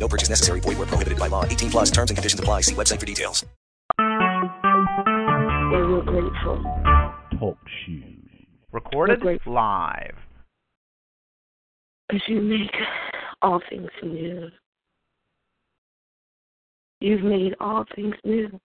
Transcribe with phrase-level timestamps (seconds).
[0.00, 0.60] No purchase necessary.
[0.60, 1.44] Void where prohibited by law.
[1.44, 2.62] 18 plus terms and conditions apply.
[2.62, 3.44] See website for details.
[5.72, 6.64] We're grateful.
[7.38, 8.16] Talk shoes.
[8.72, 10.14] Recorded live.
[12.08, 12.74] Because you make
[13.42, 14.48] all things new.
[17.00, 18.60] You've made all things new.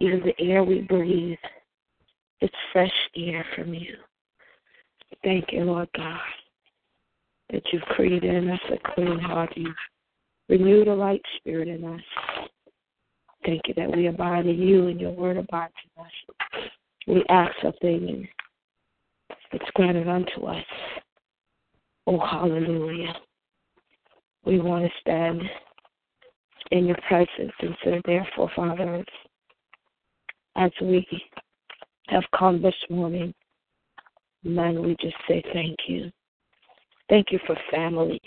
[0.00, 1.38] Even the air we breathe,
[2.40, 3.96] it's fresh air from you.
[5.22, 6.20] Thank you, Lord God,
[7.50, 9.52] that you've created in us a clean heart.
[9.56, 9.74] You've
[10.50, 12.00] renewed the right spirit in us.
[13.46, 16.10] Thank you that we abide in you and your word abides in us.
[17.06, 18.28] We ask something and
[19.52, 20.64] it's granted unto us.
[22.06, 23.14] Oh, hallelujah.
[24.44, 25.40] We want to stand
[26.72, 29.04] in your presence and so therefore, Father,
[30.56, 31.06] as we
[32.08, 33.32] have come this morning,
[34.42, 36.10] man, we just say thank you.
[37.08, 38.20] Thank you for families.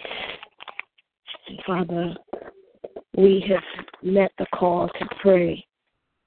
[1.47, 2.15] And Father,
[3.15, 5.65] we have met the call to pray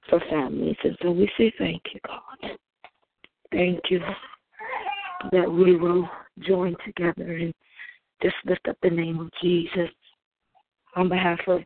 [0.08, 2.56] for families, and so we say thank you, God.
[3.50, 4.00] Thank you
[5.32, 6.08] that we will
[6.40, 7.52] join together and
[8.22, 9.90] just lift up the name of Jesus
[10.94, 11.62] on behalf of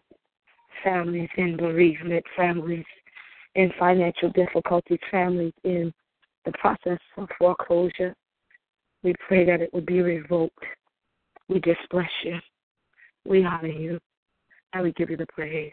[0.82, 2.84] families in bereavement, families
[3.54, 5.92] in financial difficulties, families in
[6.44, 8.14] the process of foreclosure.
[9.02, 10.64] We pray that it would be revoked.
[11.48, 12.38] We just bless you.
[13.24, 13.98] We honor you.
[14.72, 15.72] And we give you the praise.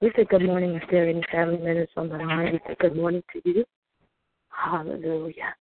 [0.00, 2.52] We say good morning if there are any family members on the line.
[2.52, 3.64] We say good morning to you.
[4.48, 5.54] Hallelujah.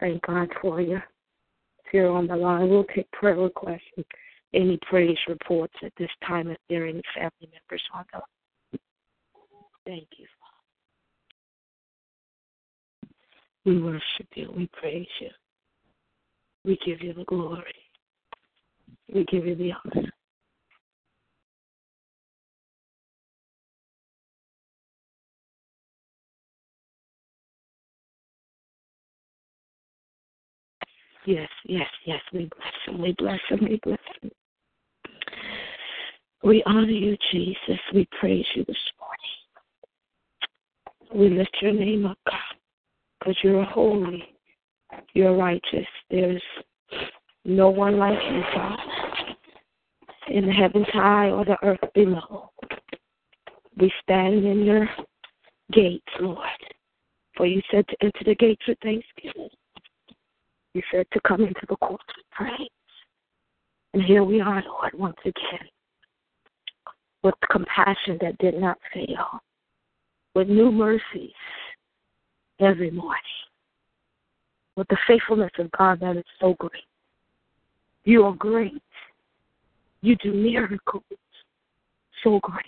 [0.00, 0.96] Thank God for you.
[0.96, 4.04] If you're on the line, we'll take prayer requests and
[4.52, 8.80] any praise reports at this time if there are any family members on the line.
[9.86, 10.56] Thank you, Father.
[13.64, 14.52] We worship you.
[14.56, 15.30] We praise you.
[16.64, 17.64] We give you the glory.
[19.12, 20.10] We give you the honor.
[31.26, 32.20] Yes, yes, yes.
[32.32, 33.02] We bless him.
[33.02, 33.58] We bless him.
[33.62, 34.30] We bless him.
[36.44, 37.80] We honor you, Jesus.
[37.92, 39.16] We praise you this morning.
[41.12, 42.38] We lift your name up, God,
[43.18, 44.22] because you're holy.
[45.14, 45.88] You're righteous.
[46.10, 46.40] There's
[47.44, 48.78] no one like you, God,
[50.28, 52.52] in the heavens high or the earth below.
[53.78, 54.88] We stand in your
[55.72, 56.38] gates, Lord,
[57.36, 59.50] for you said to enter the gates with thanksgiving.
[60.76, 62.68] You said to come into the courts with praise.
[63.94, 65.66] And here we are, Lord, once again,
[67.22, 69.40] with compassion that did not fail,
[70.34, 71.30] with new mercies
[72.60, 73.22] every morning,
[74.76, 76.84] with the faithfulness of God that is so great.
[78.04, 78.82] You are great.
[80.02, 81.04] You do miracles
[82.22, 82.66] so great.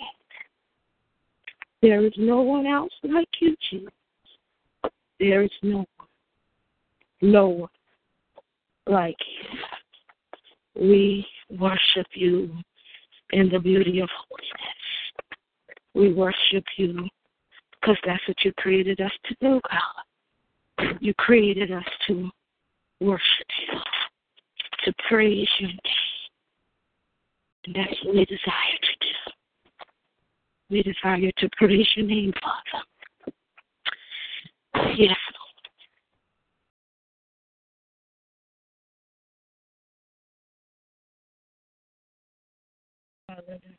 [1.83, 3.93] There is no one else like you, Jesus.
[5.21, 6.09] There is no one.
[7.21, 7.69] No one
[8.89, 9.17] like.
[10.75, 12.51] We worship you
[13.31, 14.79] in the beauty of holiness.
[15.95, 17.09] We worship you
[17.81, 20.97] because that's what you created us to do, God.
[21.01, 22.31] You created us to
[23.01, 23.79] worship you,
[24.85, 25.79] to praise your name.
[27.67, 29.33] And that's what we desire to do.
[30.71, 32.85] We desire to praise your name, Father.
[34.97, 35.17] Yes,
[43.29, 43.41] Lord.
[43.47, 43.79] Hallelujah.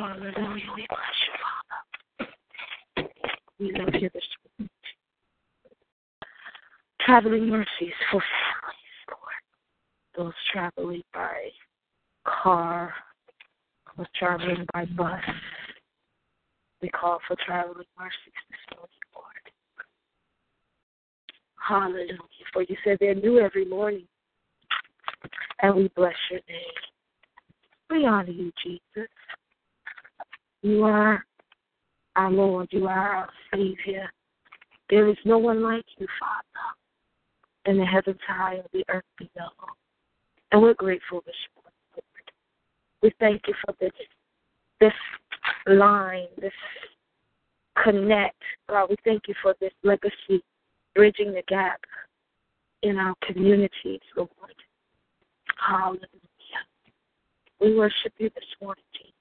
[0.00, 0.70] Hallelujah.
[0.76, 1.34] We bless you,
[2.16, 2.32] Father.
[3.58, 4.24] We love you this
[4.58, 4.70] morning.
[7.04, 9.42] Traveling mercies for families, Lord.
[10.16, 11.50] Those traveling by
[12.26, 12.94] car,
[13.98, 15.20] those traveling by bus.
[16.80, 19.26] We call for traveling mercies this morning, Lord.
[21.56, 22.46] Hallelujah.
[22.54, 24.06] For you said they're new every morning.
[25.60, 26.80] And we bless your name.
[27.90, 29.10] We honor you, Jesus.
[30.62, 31.24] You are
[32.16, 32.68] our Lord.
[32.70, 34.10] You are our Savior.
[34.90, 39.48] There is no one like you, Father, in the heavens high and the earth below.
[40.52, 42.04] And we're grateful this morning, Lord.
[43.02, 43.92] We thank you for this
[44.80, 44.92] this
[45.66, 46.52] line, this
[47.82, 48.42] connect.
[48.68, 50.42] God, we thank you for this legacy,
[50.94, 51.80] bridging the gap
[52.82, 54.30] in our communities, Lord.
[55.58, 56.00] Hallelujah.
[57.60, 59.19] We worship you this morning, Jesus.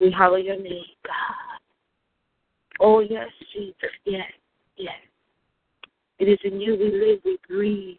[0.00, 1.60] We hallow your name, God.
[2.80, 3.74] Oh, yes, Jesus.
[4.04, 4.30] Yes,
[4.76, 4.94] yes.
[6.18, 7.96] It is in you we live, we breathe.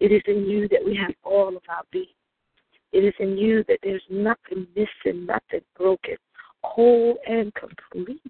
[0.00, 2.06] It is in you that we have all of our being.
[2.92, 6.16] It is in you that there's nothing missing, nothing broken,
[6.62, 8.20] whole and complete.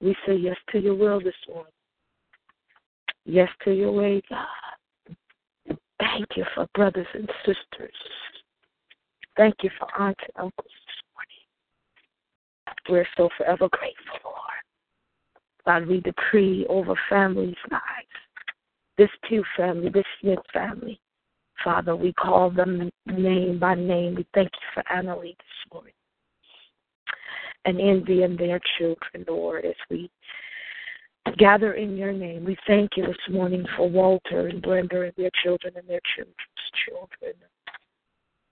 [0.00, 1.72] We say yes to your will this morning.
[3.24, 4.46] Yes to your way, God.
[6.00, 7.94] Thank you for brothers and sisters.
[9.36, 10.72] Thank you for aunts and uncles.
[12.88, 14.36] We're so forever grateful, Lord.
[15.64, 17.82] God, we decree over families' lives.
[18.98, 21.00] This Pugh family, this Smith family.
[21.62, 24.16] Father, we call them name by name.
[24.16, 25.92] We thank you for Annalie this morning.
[27.64, 30.10] And Envy and their children, Lord, as we
[31.38, 32.44] gather in your name.
[32.44, 36.36] We thank you this morning for Walter and Brenda and their children and their children's
[36.84, 37.34] children.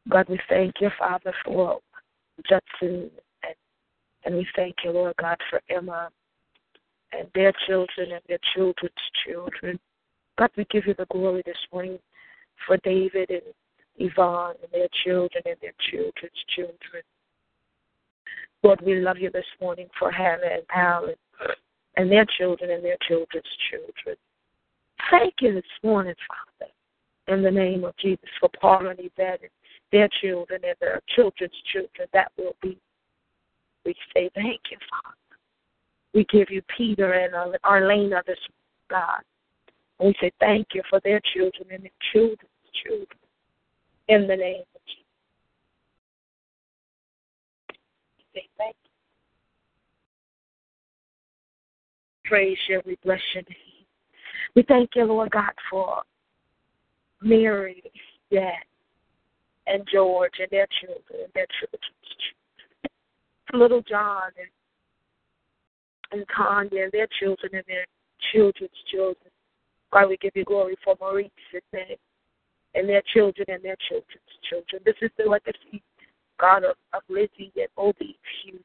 [0.08, 1.80] God, we thank you, Father, for
[2.48, 3.10] Judson,
[4.24, 6.10] and, we thank you, Lord God, for Emma
[7.12, 8.92] and their children and their children's
[9.24, 9.78] children.
[10.38, 11.98] God, we give you the glory this morning
[12.66, 13.42] for David and
[13.96, 17.02] Yvonne and their children and their children's children.
[18.62, 21.14] Lord, we love you this morning for Hannah and Alan
[21.96, 24.16] and their children and their children's children.
[25.10, 26.70] Thank you this morning, Father,
[27.28, 29.50] in the name of Jesus, for Paul and Yvette and
[29.90, 32.08] their children and their children's children.
[32.12, 32.78] That will be.
[33.84, 35.16] We say thank you, Father.
[36.12, 38.38] We give you Peter and Arlena this
[38.90, 39.22] God.
[39.98, 43.18] And we say thank you for their children and their children's children.
[44.08, 45.04] In the name of Jesus.
[48.18, 48.90] We say thank you.
[52.28, 52.82] Praise you.
[52.84, 53.86] We bless your name.
[54.56, 56.02] We thank you, Lord God, for
[57.22, 57.82] Mary,
[58.32, 58.64] dad,
[59.66, 61.84] and George and their children and their children's
[62.18, 62.39] children.
[63.54, 64.48] Little John and
[66.12, 67.86] and Tanya and their children and their
[68.32, 69.30] children's children.
[69.92, 71.96] God, we give you glory for Maurice and their,
[72.74, 74.82] and their children and their children's children.
[74.84, 75.82] This is the legacy,
[76.40, 78.60] God, of, of Lizzie and Obi Hughes,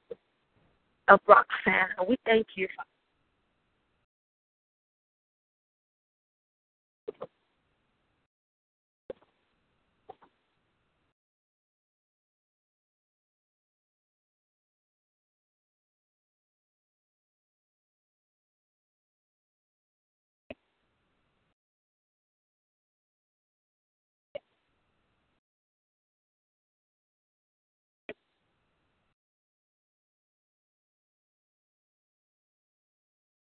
[1.08, 1.90] of Roxanne.
[2.08, 2.68] We thank you,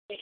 [0.10, 0.20] Yes,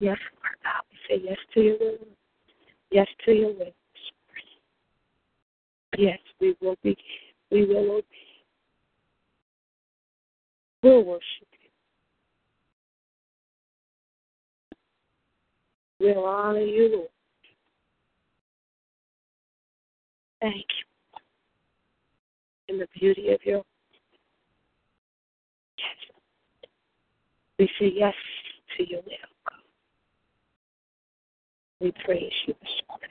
[0.00, 0.18] Lord
[0.64, 0.82] God.
[0.90, 2.15] We say yes to your will.
[2.90, 3.72] Yes to your will.
[5.98, 6.96] Yes, we will be.
[7.50, 8.04] We will obey.
[10.82, 11.48] We'll worship
[16.00, 16.14] you.
[16.14, 17.08] We'll honor you, Lord.
[20.40, 20.86] Thank you.
[22.68, 23.62] In the beauty of your
[25.78, 25.96] yes.
[27.58, 28.14] We say yes
[28.76, 29.35] to your will.
[31.80, 33.08] We praise you this morning.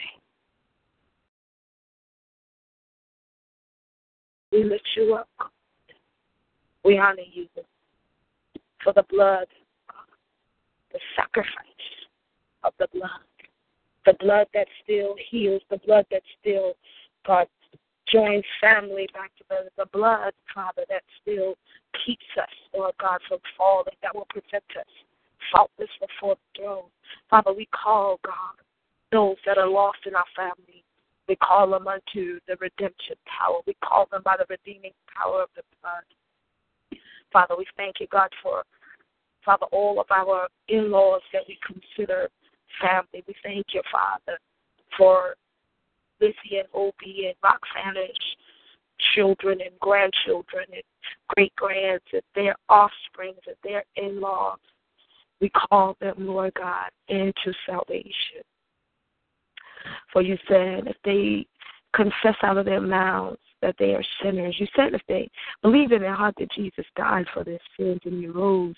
[4.52, 5.30] We lift you up.
[6.84, 7.48] We honor you
[8.84, 9.48] for the blood,
[10.92, 11.52] the sacrifice
[12.64, 13.10] of the blood,
[14.06, 16.74] the blood that still heals, the blood that still,
[17.26, 17.48] God,
[18.12, 21.56] joins family back together, the blood, Father, that still
[22.06, 24.86] keeps us, Lord God, from falling, that will protect us
[25.56, 26.90] faultless before the throne.
[27.30, 28.56] Father, we call, God,
[29.12, 30.84] those that are lost in our family.
[31.28, 33.60] We call them unto the redemption power.
[33.66, 37.00] We call them by the redeeming power of the blood.
[37.32, 38.64] Father, we thank you, God, for
[39.44, 42.30] Father, all of our in laws that we consider
[42.82, 43.24] family.
[43.28, 44.40] We thank you, Father,
[44.98, 45.36] for
[46.20, 48.18] Lizzie and Opie and Roxana's
[49.14, 50.84] children and grandchildren and
[51.36, 54.58] great grands and their offsprings and their in laws.
[55.42, 58.44] We call them, Lord God, into salvation.
[60.12, 61.46] For you said if they
[61.94, 65.30] confess out of their mouths that they are sinners, you said if they
[65.62, 68.76] believe in their heart that Jesus died for their sins and he rose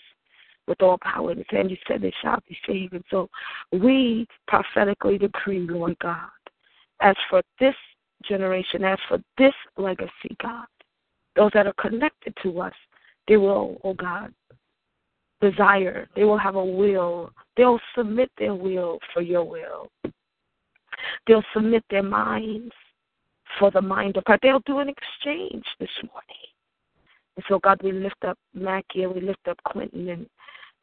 [0.68, 2.94] with all power in his hand, you said they shall be saved.
[2.94, 3.30] And so
[3.72, 6.30] we prophetically decree, Lord God,
[7.00, 7.76] as for this
[8.28, 10.66] generation, as for this legacy, God,
[11.36, 12.74] those that are connected to us,
[13.28, 14.34] they will, oh God,
[15.42, 19.90] desire, they will have a will, they'll submit their will for your will.
[21.26, 22.74] They'll submit their minds
[23.60, 24.42] for the mind of Christ.
[24.44, 26.48] They'll do an exchange this morning.
[27.36, 30.28] And so, God, we lift up Mackie and we lift up Quentin and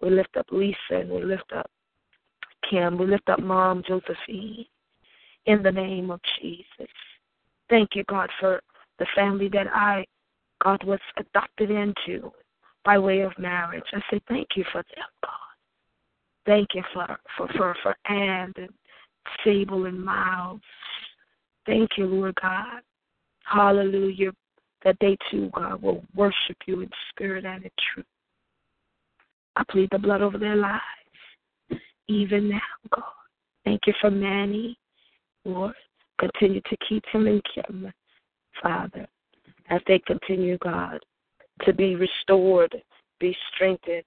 [0.01, 1.71] we lift up Lisa and we lift up
[2.71, 2.97] Kim.
[2.97, 4.67] We lift up Mom Josephine
[5.47, 6.93] in the name of Jesus.
[7.69, 8.61] Thank you, God, for
[8.99, 10.05] the family that I,
[10.63, 12.33] God, was adopted into
[12.85, 13.85] by way of marriage.
[13.93, 15.31] I say thank you for them, God.
[16.47, 18.71] Thank you for for for, for Ann and
[19.45, 20.61] Sable and Miles.
[21.67, 22.83] Thank you, Lord God.
[23.45, 24.33] Hallelujah.
[24.85, 28.07] That they too, God, will worship you in spirit and in truth.
[29.57, 30.83] I plead the blood over their lives,
[32.09, 32.61] even now,
[32.95, 33.05] God.
[33.65, 34.77] Thank you for Manny,
[35.45, 35.75] Lord.
[36.19, 37.91] Continue to keep him in Kim,
[38.63, 39.07] Father,
[39.71, 41.01] as they continue, God,
[41.63, 42.75] to be restored,
[43.21, 44.05] be strengthened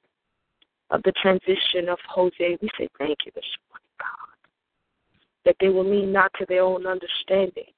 [0.89, 2.57] of the transition of Jose.
[2.61, 4.37] We say thank you this morning, God,
[5.45, 7.71] that they will lean not to their own understanding,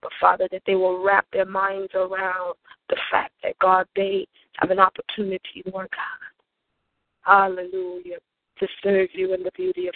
[0.00, 2.54] but Father, that they will wrap their minds around
[2.88, 4.26] the fact that, God, they
[4.58, 8.18] have an opportunity, Lord God, hallelujah,
[8.58, 9.94] to serve you in the beauty of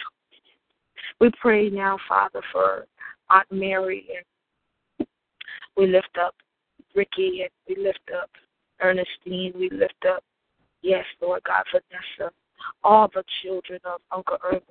[1.19, 2.85] we pray now, Father, for
[3.29, 5.07] Aunt Mary and
[5.75, 6.35] we lift up
[6.95, 8.29] Ricky and we lift up
[8.81, 9.53] Ernestine.
[9.55, 10.23] We lift up,
[10.81, 12.33] yes, Lord God, Vanessa,
[12.83, 14.65] all the children of Uncle Ernest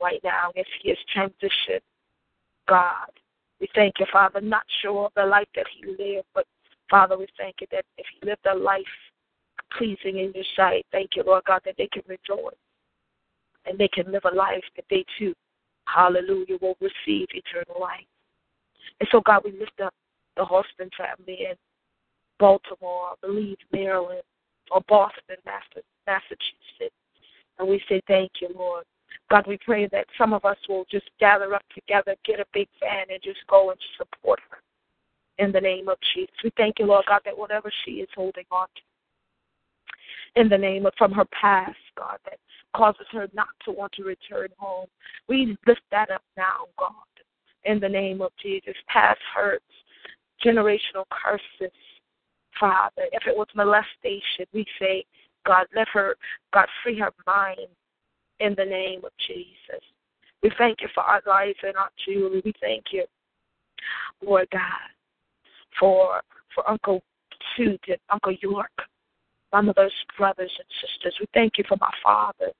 [0.00, 1.80] right now as he is transitioned.
[2.68, 3.10] God,
[3.60, 6.46] we thank you, Father, not sure the life that he lived, but
[6.90, 8.82] Father, we thank you that if he lived a life
[9.76, 12.54] pleasing in your sight, thank you, Lord God, that they can rejoice
[13.66, 15.34] and they can live a life that they too,
[15.86, 18.06] hallelujah, will receive eternal life.
[19.00, 19.94] And so, God, we lift up
[20.36, 21.58] the Houston family and
[22.38, 24.22] Baltimore, I believe Maryland,
[24.70, 25.36] or Boston,
[26.06, 26.94] Massachusetts.
[27.58, 28.84] And we say thank you, Lord.
[29.30, 32.68] God, we pray that some of us will just gather up together, get a big
[32.80, 34.58] fan, and just go and support her
[35.38, 36.34] in the name of Jesus.
[36.42, 40.86] We thank you, Lord God, that whatever she is holding on to, in the name
[40.86, 42.38] of from her past, God, that
[42.74, 44.86] causes her not to want to return home,
[45.28, 46.92] we lift that up now, God,
[47.64, 48.74] in the name of Jesus.
[48.88, 49.64] Past hurts,
[50.44, 51.74] generational curses,
[52.58, 53.04] Father.
[53.12, 55.04] If it was molestation, we say,
[55.46, 56.16] God, let her,
[56.52, 57.68] God, free her mind
[58.40, 59.82] in the name of Jesus.
[60.42, 62.42] We thank you for our lives and Aunt Julie.
[62.44, 63.04] We thank you,
[64.24, 64.60] Lord God,
[65.78, 66.20] for
[66.54, 67.02] for Uncle
[67.56, 68.70] Toot and Uncle York,
[69.52, 71.14] my mother's brothers and sisters.
[71.20, 72.52] We thank you for my father,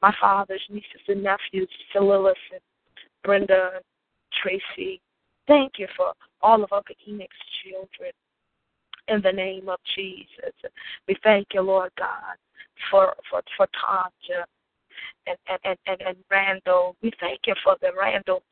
[0.00, 2.60] my father's nieces and nephews, Phyllis and
[3.24, 3.84] Brenda and
[4.42, 5.00] Tracy.
[5.46, 7.30] Thank you for all of Uncle Enoch's
[7.62, 8.12] children
[9.08, 10.54] in the name of Jesus.
[11.08, 12.36] We thank you, Lord God,
[12.90, 14.44] for for for Tanja
[15.26, 16.96] and and and, and Randall.
[17.02, 18.42] We thank you for the Randalls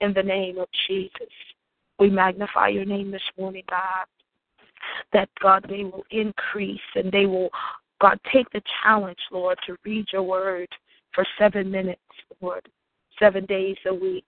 [0.00, 1.32] in the name of Jesus.
[1.98, 4.06] We magnify your name this morning, God.
[5.12, 7.50] That God they will increase and they will
[8.00, 10.68] God take the challenge, Lord, to read your word
[11.14, 12.00] for seven minutes,
[12.40, 12.66] Lord,
[13.18, 14.24] seven days a week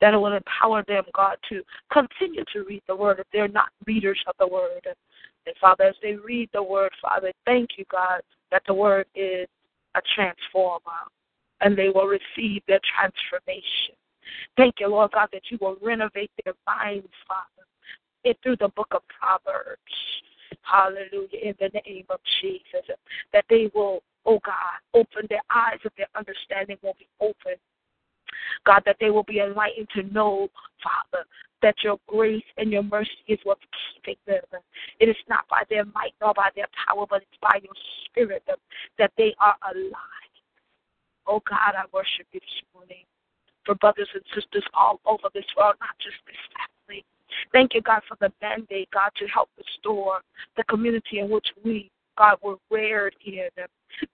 [0.00, 3.68] that it will empower them, God, to continue to read the Word if they're not
[3.86, 4.86] readers of the Word.
[4.86, 9.46] And Father, as they read the Word, Father, thank you, God, that the Word is
[9.94, 10.80] a transformer
[11.60, 13.94] and they will receive their transformation.
[14.56, 17.66] Thank you, Lord God, that you will renovate their minds, Father,
[18.24, 19.80] it through the book of Proverbs.
[20.62, 22.86] Hallelujah, in the name of Jesus.
[23.32, 27.56] That they will, oh God, open their eyes of their understanding will be open
[28.66, 30.48] God, that they will be enlightened to know,
[30.82, 31.24] Father,
[31.62, 33.60] that your grace and your mercy is what's
[34.04, 34.40] keeping them.
[35.00, 37.74] It is not by their might nor by their power, but it's by your
[38.06, 38.58] spirit that,
[38.98, 39.94] that they are alive.
[41.26, 43.04] Oh God, I worship you this morning.
[43.64, 47.04] for brothers and sisters all over this world, not just this family.
[47.52, 50.20] Thank you, God, for the mandate, God, to help restore
[50.56, 53.48] the community in which we, God, were reared in.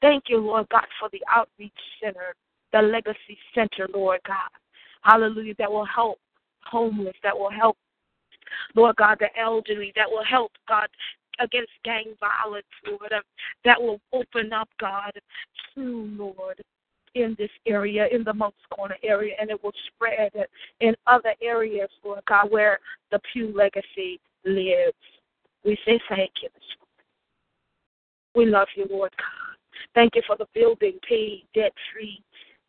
[0.01, 1.73] Thank you, Lord God, for the outreach
[2.03, 2.35] center,
[2.77, 4.51] the legacy center, Lord God.
[5.03, 6.19] Hallelujah, that will help
[6.65, 7.77] homeless, that will help,
[8.75, 10.89] Lord God, the elderly, that will help, God,
[11.39, 13.21] against gang violence, Lord, uh,
[13.65, 15.13] that will open up, God,
[15.75, 16.61] soon, Lord,
[17.15, 20.33] in this area, in the most corner area, and it will spread
[20.81, 22.79] in other areas, Lord God, where
[23.11, 24.95] the Pew legacy lives.
[25.65, 26.49] We say thank you
[28.35, 29.47] We love you, Lord God.
[29.95, 32.23] Thank you for the building paid, debt free,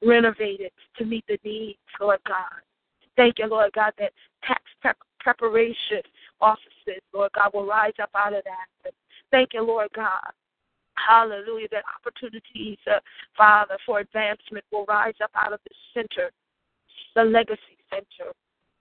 [0.03, 2.61] renovated to meet the needs, Lord God.
[3.15, 4.13] Thank you, Lord God, that
[4.43, 6.01] tax prep- preparation
[6.39, 8.93] offices, Lord God, will rise up out of that.
[9.31, 10.31] Thank you, Lord God,
[10.97, 11.67] Hallelujah.
[11.71, 12.99] That opportunities, uh,
[13.37, 16.31] Father, for advancement will rise up out of this center,
[17.15, 18.31] the legacy center,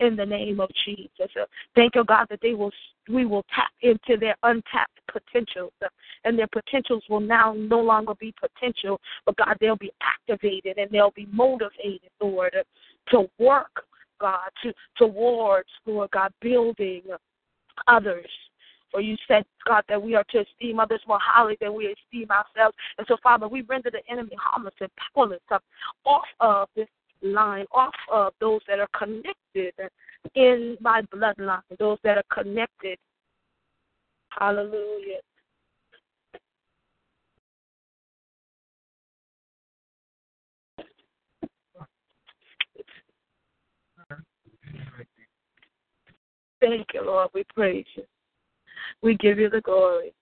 [0.00, 1.10] in the name of Jesus.
[1.20, 2.72] Uh, thank you, God, that they will
[3.08, 5.88] we will tap into their untapped potentials, uh,
[6.24, 10.90] and their potentials will now no longer be potential, but God, they'll be activated and
[10.90, 12.64] they'll be motivated, Lord, uh,
[13.10, 13.84] to work,
[14.20, 17.02] God, to towards, Lord God, building
[17.86, 18.30] others
[18.90, 22.28] for you said, God, that we are to esteem others more highly than we esteem
[22.30, 22.76] ourselves.
[22.96, 25.40] And so, Father, we render the enemy harmless and powerless
[26.04, 26.88] off of this
[27.32, 29.74] line, off of those that are connected
[30.34, 32.98] in my bloodline, those that are connected.
[34.30, 35.20] Hallelujah.
[46.60, 47.28] Thank you, Lord.
[47.34, 48.04] We praise you.
[49.02, 50.12] We give you the glory.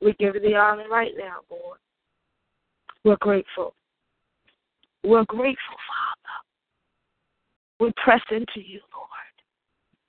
[0.00, 1.78] We give you the honor right now, Lord.
[3.04, 3.74] We're grateful.
[5.04, 6.38] We're grateful, Father.
[7.80, 9.08] We press into you, Lord.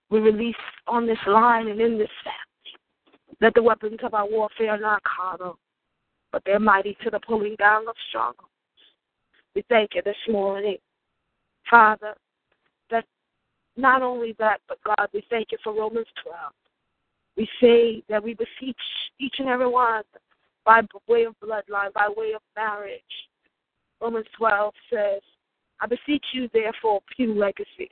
[0.09, 0.55] We release
[0.87, 5.01] on this line and in this family that the weapons of our warfare are not
[5.03, 5.57] carnal,
[6.31, 8.49] but they're mighty to the pulling down of strongholds.
[9.55, 10.77] We thank you this morning,
[11.69, 12.15] Father,
[12.89, 13.05] that
[13.77, 16.37] not only that, but God, we thank you for Romans 12.
[17.37, 18.75] We say that we beseech
[19.19, 20.03] each and every one
[20.65, 23.01] by way of bloodline, by way of marriage.
[24.01, 25.21] Romans 12 says,
[25.81, 27.89] I beseech you, therefore, Pew Legacy,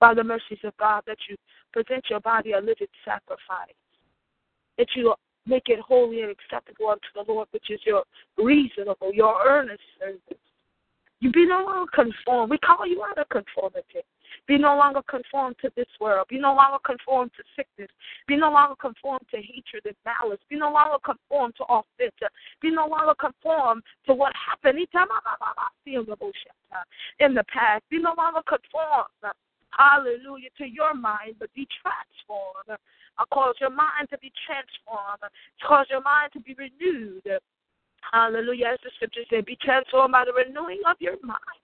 [0.00, 1.36] by the mercies of God, that you
[1.72, 3.74] present your body a living sacrifice,
[4.78, 5.14] that you
[5.46, 8.04] make it holy and acceptable unto the Lord, which is your
[8.38, 10.38] reasonable, your earnest service.
[11.20, 12.50] You be no longer conformed.
[12.50, 14.00] We call you out of conformity.
[14.46, 16.26] Be no longer conformed to this world.
[16.28, 17.90] Be no longer conformed to sickness.
[18.26, 20.40] Be no longer conformed to hatred and malice.
[20.48, 22.14] Be no longer conformed to offense.
[22.60, 24.78] Be no longer conformed to what happened
[27.18, 27.84] in the past.
[27.90, 29.34] Be no longer conformed,
[29.70, 32.78] hallelujah, to your mind, but be transformed.
[33.32, 35.22] Cause your mind to be transformed.
[35.62, 37.40] Cause your mind to be renewed.
[38.12, 38.66] Hallelujah.
[38.74, 41.63] As the scripture said, be transformed by the renewing of your mind.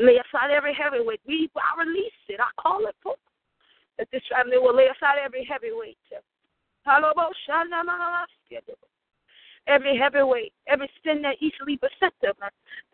[0.00, 1.20] Lay aside every heavy weight.
[1.26, 2.40] We, I release it.
[2.40, 3.18] I call it forth.
[3.98, 5.98] That this family will lay aside every heavy weight.
[9.66, 12.34] Every heavy weight, every sin that easily beset them.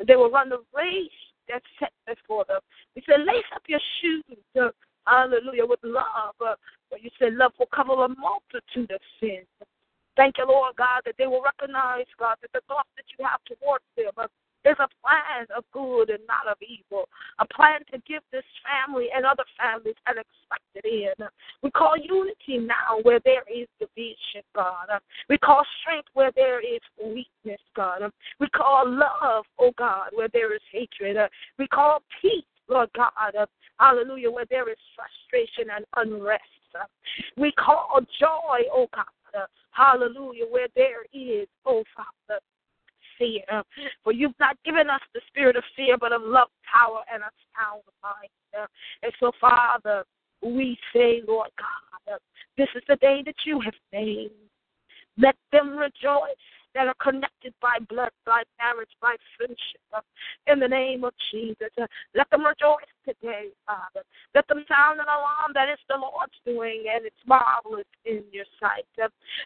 [0.06, 1.10] They will run the race
[1.48, 2.60] that's set before them.
[2.94, 4.24] We said, lace up your shoes.
[5.06, 6.36] Hallelujah, with love.
[6.38, 6.54] Uh,
[7.00, 9.48] you said love will cover a multitude of sins.
[10.16, 13.40] Thank you, Lord God, that they will recognize, God, that the thoughts that you have
[13.48, 14.12] towards them
[14.64, 19.08] there's a plan of good and not of evil, a plan to give this family
[19.14, 21.28] and other families an expected end.
[21.62, 24.88] We call unity now where there is division, God.
[25.28, 28.02] We call strength where there is weakness, God.
[28.38, 31.16] We call love, oh God, where there is hatred.
[31.58, 33.10] We call peace, Lord God,
[33.78, 36.44] hallelujah, where there is frustration and unrest.
[37.36, 42.40] We call joy, oh God, hallelujah, where there is, oh Father,
[43.20, 43.62] fear.
[44.02, 47.30] For you've not given us the spirit of fear, but of love, power, and a
[47.54, 48.68] sound mind.
[49.02, 50.04] And so, Father,
[50.42, 52.18] we say, Lord God,
[52.56, 54.32] this is the day that you have made.
[55.18, 56.34] Let them rejoice
[56.72, 60.06] that are connected by blood, by marriage, by friendship.
[60.46, 61.68] In the name of Jesus,
[62.14, 64.06] let them rejoice today, Father.
[64.34, 68.46] Let them sound an alarm that it's the Lord's doing and it's marvelous in your
[68.60, 68.86] sight.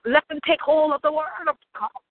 [0.04, 2.03] Let them take hold of the word of God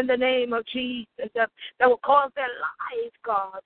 [0.00, 3.60] in the name of Jesus that, that will cause their lives, God,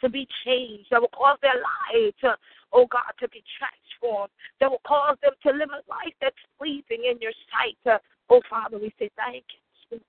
[0.00, 2.36] to be changed, that will cause their lives, to,
[2.72, 7.04] oh God, to be transformed, that will cause them to live a life that's pleasing
[7.10, 7.78] in your sight.
[7.90, 7.98] Uh,
[8.30, 10.00] oh Father, we say thank you.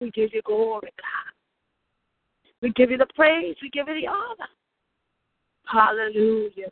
[0.00, 1.32] We give you glory, God.
[2.60, 3.56] We give you the praise.
[3.62, 4.48] We give you the honor.
[5.64, 6.70] Hallelujah.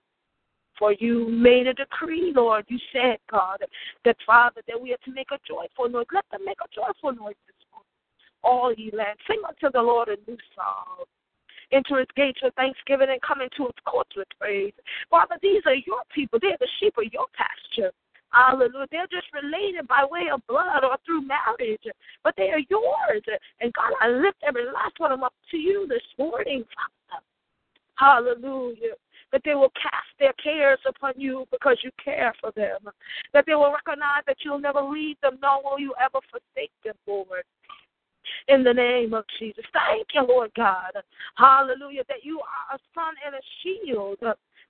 [0.78, 2.64] For you made a decree, Lord.
[2.68, 3.58] You said, God,
[4.04, 6.06] that Father, that we are to make a joyful noise.
[6.12, 7.86] Let them make a joyful noise this morning.
[8.42, 9.18] All ye land.
[9.28, 11.06] Sing unto the Lord a new song.
[11.72, 14.72] Enter his gates with thanksgiving and come into his courts with praise.
[15.10, 16.38] Father, these are your people.
[16.40, 17.92] They're the sheep of your pasture.
[18.30, 18.86] Hallelujah.
[18.90, 21.86] They're just related by way of blood or through marriage,
[22.24, 23.22] but they are yours.
[23.60, 27.22] And God, I lift every last one of them up to you this morning, Father.
[27.96, 28.98] Hallelujah.
[29.34, 32.78] That they will cast their cares upon you because you care for them.
[33.32, 36.94] That they will recognize that you'll never leave them, nor will you ever forsake them,
[37.04, 37.42] Lord
[38.48, 39.64] in the name of Jesus.
[39.72, 40.92] Thank you, Lord God.
[41.36, 44.18] Hallelujah, that you are a sun and a shield.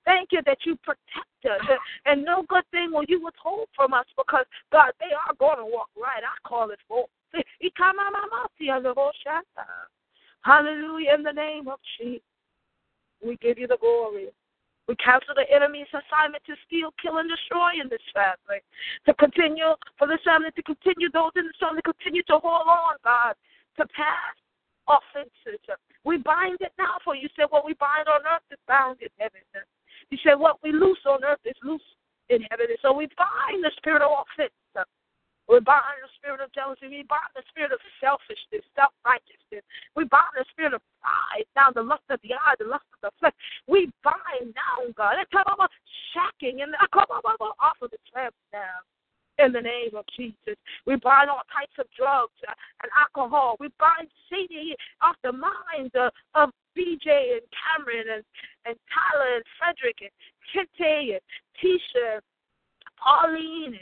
[0.05, 1.77] Thank you that you protect us.
[2.05, 5.65] And no good thing will you withhold from us because, God, they are going to
[5.65, 6.23] walk right.
[6.23, 7.09] I call it forth.
[10.41, 12.21] Hallelujah, in the name of Jesus.
[13.25, 14.27] We give you the glory.
[14.87, 18.61] We cancel the enemy's assignment to steal, kill, and destroy in this family.
[19.09, 23.01] To continue, for this family to continue, those in this family continue to hold on,
[23.01, 23.33] God,
[23.81, 24.37] to pass
[24.85, 25.61] offenses.
[26.05, 29.09] We bind it now, for you said what we bind on earth is bound in
[29.17, 29.41] heaven.
[30.13, 31.81] You said what we loose on earth is loose
[32.29, 32.67] in heaven.
[32.81, 34.53] So we bind the spirit of offense.
[35.47, 36.89] We bind the spirit of jealousy.
[36.89, 39.61] We bind the spirit of selfishness, self righteousness.
[39.95, 43.09] We bind the spirit of pride, now the lust of the eye, the lust of
[43.09, 43.37] the flesh.
[43.67, 45.21] We bind now, God.
[46.15, 48.81] Shacking and off of the tramp now
[49.37, 50.55] in the name of Jesus.
[50.85, 53.57] We bind all types of drugs and alcohol.
[53.59, 58.23] We bind Satan off the minds of, of BJ and Cameron and,
[58.65, 60.11] and Tyler and Frederick and
[60.51, 61.23] Kente and
[61.59, 62.21] Tisha
[63.05, 63.77] Pauline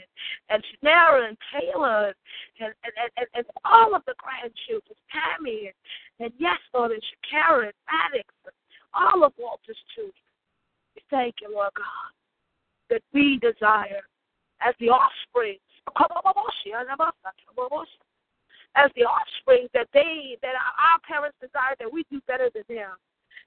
[0.50, 2.12] and, and and Taylor
[2.60, 5.74] and, and, and, and, all of the grandchildren, Tammy and,
[6.20, 8.54] and yes, Lord, and Shakara and Maddox, and
[8.92, 10.12] all of Walter's children.
[10.94, 12.12] We thank you, Lord God,
[12.90, 14.04] that we desire
[14.60, 15.56] as the offspring,
[18.76, 22.90] as the offspring that they that our parents desire that we do better than them.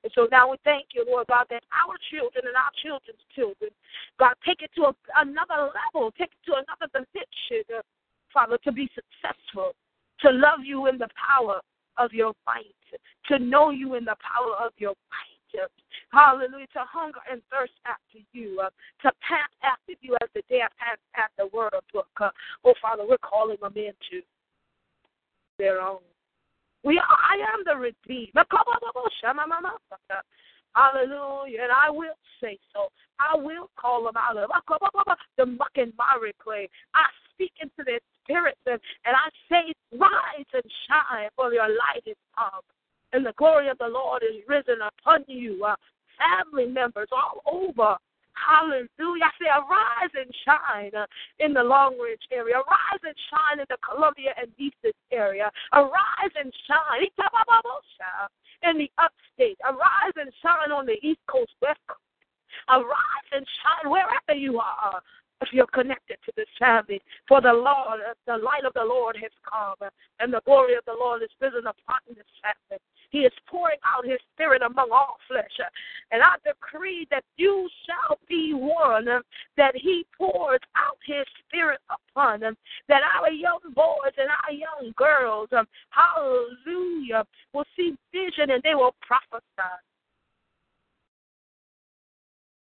[0.03, 3.71] And so now we thank you, Lord God, that our children and our children's children,
[4.19, 7.81] God, take it to a, another level, take it to another dimension, uh,
[8.33, 9.73] Father, to be successful,
[10.21, 11.59] to love you in the power
[11.97, 12.65] of your might,
[13.27, 15.37] to know you in the power of your might.
[16.11, 18.69] Hallelujah, to hunger and thirst after you, uh,
[19.01, 22.07] to pant after you as the deer pant after the word book.
[22.19, 22.29] Uh,
[22.63, 24.23] oh, Father, we're calling them into
[25.57, 25.99] their own.
[26.87, 28.31] We are, I am the redeemed.
[30.73, 31.59] Hallelujah.
[31.63, 32.87] And I will say so.
[33.19, 34.49] I will call them out of
[35.37, 36.69] the muck and miry clay.
[36.95, 42.03] I speak into their spirits and, and I say, Rise and shine, for your light
[42.05, 42.61] is come.
[43.11, 45.65] And the glory of the Lord is risen upon you.
[45.65, 45.75] Uh,
[46.17, 47.97] family members all over
[48.37, 49.25] Hallelujah.
[49.25, 51.05] I say, arise and shine uh,
[51.39, 52.55] in the Long Ridge area.
[52.55, 55.51] Arise and shine in the Columbia and Easton area.
[55.73, 57.07] Arise and shine
[58.63, 59.57] in the upstate.
[59.65, 62.01] Arise and shine on the East Coast, West Coast.
[62.69, 65.01] Arise and shine wherever you are
[65.41, 67.01] if you're connected to this family.
[67.27, 70.75] For the Lord, uh, the light of the Lord has come, uh, and the glory
[70.75, 72.81] of the Lord is risen upon this family.
[73.09, 75.53] He is pouring out his spirit among all flesh.
[75.59, 75.69] Uh,
[76.11, 79.19] and I decree that you shall be one uh,
[79.57, 82.41] that he pours out his spirit upon.
[82.41, 85.49] That our young boys and our young girls,
[85.89, 89.43] hallelujah, will see vision and they will prophesy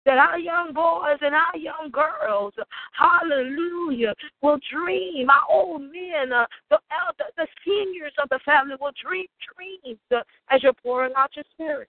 [0.06, 2.54] that our young boys and our young girls,
[2.92, 5.28] hallelujah, will dream.
[5.28, 10.20] Our old men, uh, the elder, the seniors of the family will dream dreams uh,
[10.48, 11.88] as you're pouring out your spirit.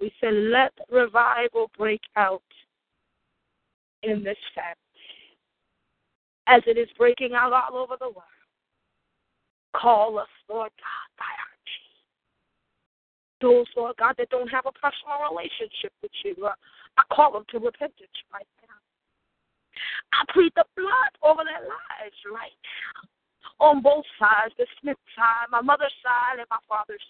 [0.00, 2.42] We say, let revival break out
[4.02, 4.76] in this family
[6.46, 8.22] as it is breaking out all over the world.
[9.74, 11.53] Call us, Lord God, by our
[13.44, 16.48] those, Lord God, that don't have a personal relationship with you.
[16.96, 18.80] I call them to repentance right now.
[20.16, 23.04] I plead the blood over their lives right now.
[23.60, 27.02] On both sides, the Smith side, my mother's side, and my father's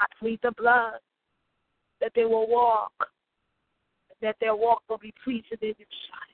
[0.00, 0.98] I plead the blood
[2.00, 2.92] that they will walk,
[4.20, 6.33] that their walk will be pleasing in your sight.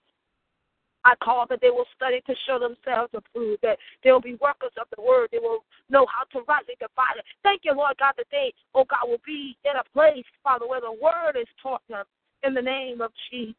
[1.04, 4.72] I call that they will study to show themselves approved, that they will be workers
[4.80, 5.28] of the word.
[5.32, 7.24] They will know how to rightly divide it.
[7.42, 10.80] Thank you, Lord God, that they, oh God, will be in a place, Father, where
[10.80, 12.04] the word is taught them
[12.42, 13.54] in the name of Jesus.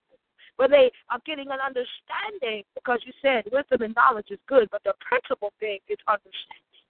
[0.58, 4.84] Where they are getting an understanding, because you said wisdom and knowledge is good, but
[4.84, 6.86] the principal thing is understanding.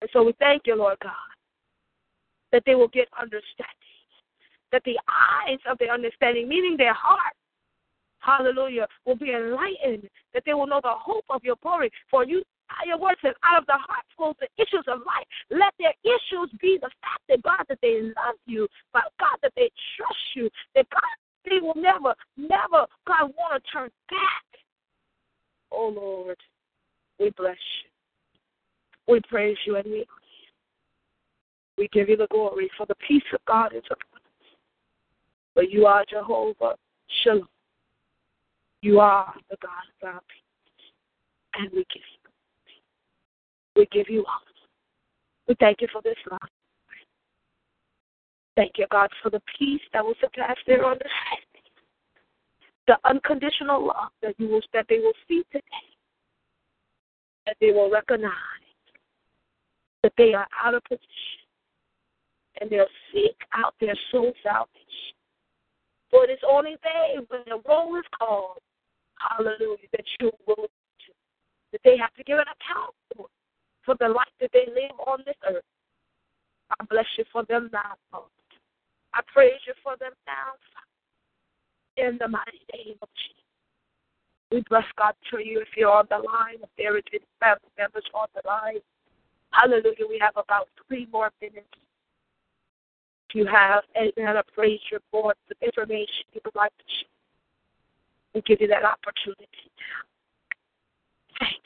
[0.00, 1.12] And so we thank you, Lord God,
[2.50, 4.02] that they will get understanding,
[4.72, 7.34] that the eyes of their understanding, meaning their heart,
[8.24, 11.90] hallelujah, will be enlightened, that they will know the hope of your glory.
[12.10, 12.42] For you,
[12.86, 15.26] your word says, out of the heart flows the issues of life.
[15.50, 19.52] Let their issues be the fact that God, that they love you, but God, that
[19.56, 21.00] they trust you, that God,
[21.44, 24.44] they will never, never, God, want to turn back.
[25.70, 26.38] Oh, Lord,
[27.18, 27.90] we bless you.
[29.06, 30.06] We praise you and we
[31.76, 34.56] we give you the glory for the peace of God is upon us.
[35.56, 36.76] But you are Jehovah
[37.22, 37.48] Shalom.
[38.84, 39.70] You are the God
[40.02, 40.84] of our peace.
[41.54, 42.20] And we give you
[43.76, 44.42] we give you all.
[45.48, 46.38] We thank you for this life.
[48.56, 51.64] Thank you, God, for the peace that will surpass their understanding.
[52.86, 55.64] The unconditional love that you will that they will see today.
[57.46, 58.32] That they will recognize
[60.02, 61.08] that they are out of position.
[62.60, 65.16] And they'll seek out their soul salvation.
[66.10, 68.58] For it is only they, when the roll is called,
[69.18, 70.68] hallelujah, that you will
[71.72, 73.26] that they have to give an account for
[73.84, 75.64] for the life that they live on this earth.
[76.70, 78.30] I bless you for them now, Lord.
[79.12, 80.56] I praise you for them now,
[81.96, 83.44] in the mighty name of Jesus.
[84.50, 87.04] We bless God for you if you're on the line, if there is
[87.40, 88.80] family members on the line.
[89.50, 90.06] Hallelujah.
[90.08, 91.66] We have about three more minutes.
[93.28, 97.13] If you have any a praise report, information you would like to share,
[98.34, 99.70] we give you that opportunity.
[101.38, 101.62] Thank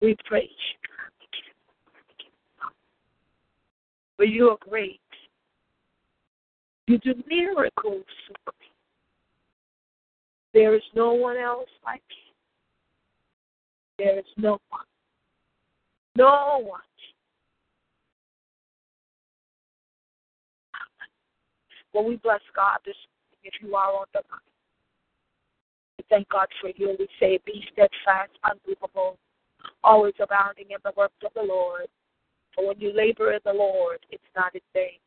[0.00, 0.08] you.
[0.08, 0.88] We praise you.
[4.16, 5.00] For you are great.
[6.86, 8.04] You do miracles.
[10.52, 14.04] There is no one else like you.
[14.04, 14.82] There is no one.
[16.16, 16.80] No one.
[21.92, 22.94] Well, we bless God this
[23.44, 24.50] if you are on the line.
[25.98, 26.96] We thank God for you.
[26.98, 29.18] We say, be steadfast, unmovable,
[29.82, 31.86] always abounding in the works of the Lord.
[32.54, 34.98] For when you labor in the Lord, it's not in vain.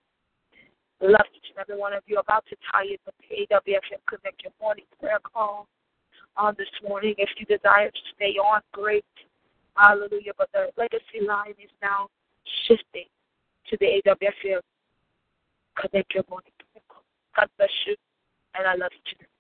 [1.02, 2.18] Love each and every one of you.
[2.18, 3.12] About to tie in the
[3.52, 5.68] AWFM Connect Your Morning Prayer Call
[6.36, 7.14] on this morning.
[7.18, 9.06] If you desire to stay on, great.
[9.76, 10.34] Hallelujah.
[10.38, 12.08] But the legacy line is now
[12.68, 13.06] shifting
[13.70, 14.60] to the AWFM
[15.78, 17.04] Connect Your Morning Prayer Call.
[17.36, 17.96] God bless you,
[18.56, 19.02] and I love you.
[19.18, 19.37] morning.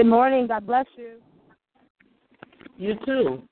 [0.00, 0.46] Good morning.
[0.46, 1.16] God bless you.
[2.78, 3.42] You too.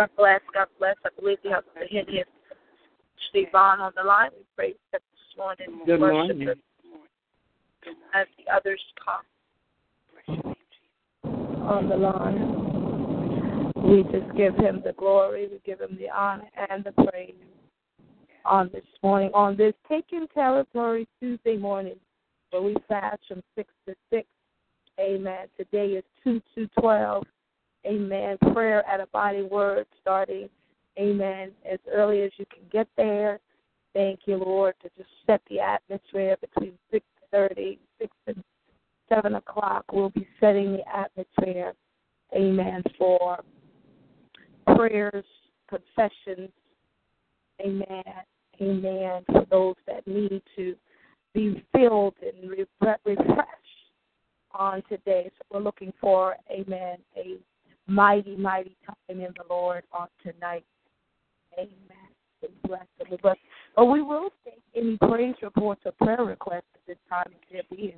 [0.00, 0.40] God bless.
[0.54, 0.96] God bless.
[1.04, 2.24] I believe we have to hit his
[3.28, 4.30] Stevon on the line.
[4.34, 5.82] We pray that this morning.
[5.84, 6.54] Good worship morning.
[8.14, 10.54] As the others come
[11.68, 13.72] on the line.
[13.76, 15.48] We just give him the glory.
[15.48, 17.34] We give him the honor and the praise
[18.46, 19.30] on this morning.
[19.34, 21.96] On this Taking Territory Tuesday morning,
[22.52, 24.26] where we fast from 6 to 6.
[24.98, 25.46] Amen.
[25.58, 27.26] Today is 2 to 12.
[27.86, 28.36] Amen.
[28.52, 30.48] Prayer at Abiding Word starting,
[30.98, 33.40] amen, as early as you can get there.
[33.94, 38.44] Thank you, Lord, to just set the atmosphere between 6.30, 6 and
[39.08, 39.84] 7 o'clock.
[39.92, 41.72] We'll be setting the atmosphere,
[42.34, 43.42] amen, for
[44.76, 45.24] prayers,
[45.68, 46.50] confessions,
[47.60, 48.04] amen,
[48.60, 50.76] amen, for those that need to
[51.34, 53.48] be filled and refreshed
[54.52, 55.30] on today.
[55.38, 57.38] So we're looking for, amen, a
[57.90, 60.64] mighty, mighty time in the Lord on tonight.
[61.58, 61.68] Amen.
[62.42, 63.08] We bless them.
[63.10, 63.18] We.
[63.76, 67.76] But we will take any praise reports or prayer requests at this time if there
[67.76, 67.94] be.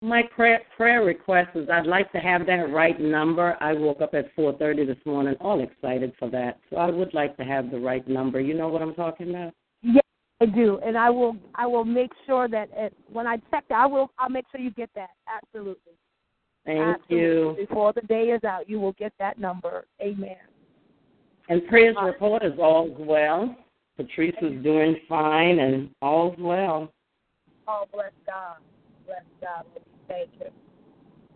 [0.00, 3.56] My prayer prayer request is I'd like to have that right number.
[3.60, 6.58] I woke up at 4:30 this morning, all excited for that.
[6.70, 8.40] So I would like to have the right number.
[8.40, 9.54] You know what I'm talking about?
[9.82, 10.02] Yes,
[10.40, 11.36] I do, and I will.
[11.54, 14.10] I will make sure that it, when I check that, I will.
[14.18, 15.10] I'll make sure you get that.
[15.28, 15.92] Absolutely.
[16.64, 17.16] Thank Absolutely.
[17.16, 17.56] you.
[17.58, 19.84] Before the day is out, you will get that number.
[20.00, 20.36] Amen.
[21.48, 23.56] And praise report is all's well.
[23.96, 26.92] Patrice is doing fine, and all's well.
[27.68, 28.56] Oh, bless God.
[29.06, 29.64] Bless God.
[29.74, 30.52] We thank Him.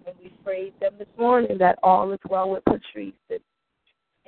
[0.07, 3.13] And we praise Him this morning that all is well with Patrice.
[3.31, 3.41] And,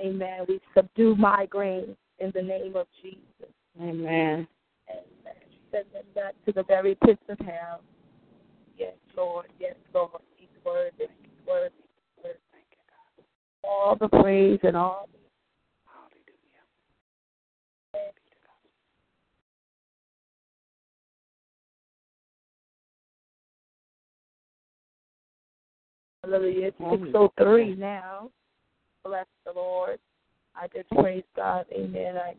[0.01, 0.45] amen.
[0.47, 3.53] We subdue migraines in the name of Jesus.
[3.81, 4.47] Amen.
[4.89, 4.99] And
[5.71, 7.81] send them back to the very pits of hell.
[8.77, 9.47] Yes, Lord.
[9.59, 10.21] Yes, Lord.
[10.65, 10.91] Worthy.
[10.99, 11.73] He's worthy.
[12.15, 12.39] He's worthy.
[13.63, 15.19] All the praise and all the
[26.23, 26.67] Hallelujah.
[26.67, 27.13] It's Hallelujah.
[27.13, 28.29] 603 now.
[29.03, 29.99] Bless the Lord.
[30.55, 31.65] I just praise God.
[31.73, 32.17] Amen.
[32.17, 32.33] I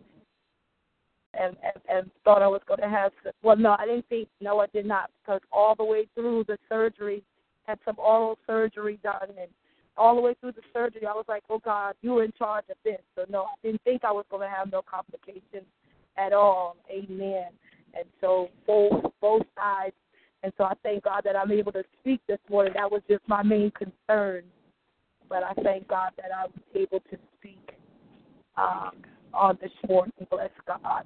[1.35, 4.59] and, and, and thought I was going to have well, no, I didn't think, no,
[4.59, 7.23] I did not, because all the way through the surgery,
[7.67, 9.51] had some oral surgery done, and
[9.97, 12.65] all the way through the surgery, I was like, oh God, you were in charge
[12.71, 13.01] of this.
[13.15, 15.67] So no, I didn't think I was to have no complications
[16.17, 16.77] at all.
[16.91, 17.49] Amen.
[17.95, 19.95] And so both both sides
[20.43, 22.73] and so I thank God that I'm able to speak this morning.
[22.75, 24.45] That was just my main concern.
[25.29, 27.73] But I thank God that I was able to speak
[28.57, 28.93] um,
[29.35, 30.13] on this morning.
[30.31, 31.05] Bless God.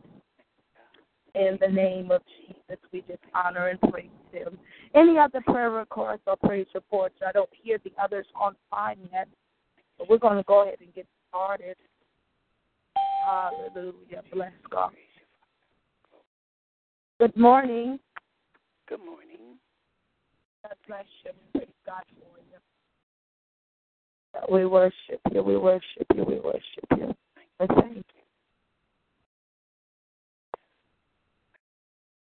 [1.34, 4.58] In the name of Jesus, we just honor and praise Him.
[4.94, 7.16] Any other prayer requests or praise reports?
[7.26, 8.54] I don't hear the others on
[9.12, 9.26] yet.
[9.98, 11.76] But we're going to go ahead and get started.
[13.26, 14.22] Hallelujah.
[14.32, 14.92] Bless God.
[17.18, 17.98] Good morning.
[18.88, 19.58] Good morning.
[20.62, 21.32] God bless you.
[21.52, 22.44] Praise God for you.
[24.54, 25.42] We worship you.
[25.42, 26.24] We worship you.
[26.24, 27.14] We worship you.
[27.58, 28.23] Thank you.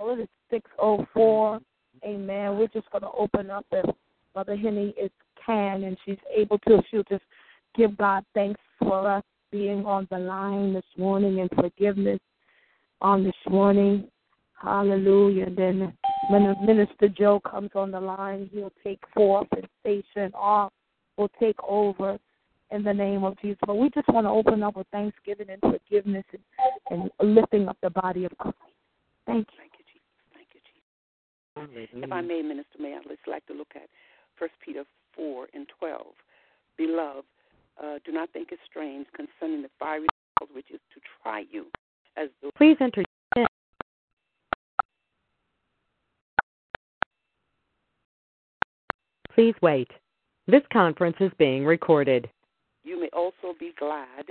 [0.01, 1.61] Well, it is six oh four.
[2.05, 2.57] Amen.
[2.57, 3.85] We're just going to open up if
[4.35, 5.11] Mother Henny is
[5.45, 6.81] can and she's able to.
[6.91, 7.25] She'll just
[7.77, 12.21] give God thanks for us being on the line this morning and forgiveness
[13.01, 14.07] on this morning.
[14.63, 15.51] Hallelujah.
[15.51, 15.93] Then
[16.31, 20.73] when Minister Joe comes on the line, he'll take forth and station off,
[21.17, 22.19] will take over
[22.71, 23.59] in the name of Jesus.
[23.67, 26.25] But we just want to open up with thanksgiving and forgiveness
[26.91, 28.57] and, and lifting up the body of Christ.
[29.27, 29.59] Thank you.
[29.59, 30.09] Thank you, Jesus.
[30.35, 30.49] Thank
[31.61, 32.05] you, Jesus.
[32.05, 33.88] If I may, Minister, may I just like to look at
[34.38, 34.85] First Peter
[35.16, 36.07] 4 and 12.
[36.77, 37.25] Beloved,
[37.83, 40.07] uh, do not think it strange concerning the fiery
[40.38, 41.66] trials which is to try you,
[42.16, 43.05] as though Please enter.
[49.35, 49.90] Please wait.
[50.49, 52.28] This conference is being recorded.
[52.83, 54.24] you may also be glad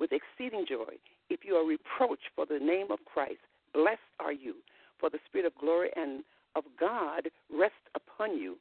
[0.00, 0.94] with exceeding joy
[1.30, 3.38] if you are reproached for the name of Christ.
[3.72, 4.54] Blessed are you,
[4.98, 6.24] for the Spirit of glory and
[6.54, 8.56] of God rests upon you.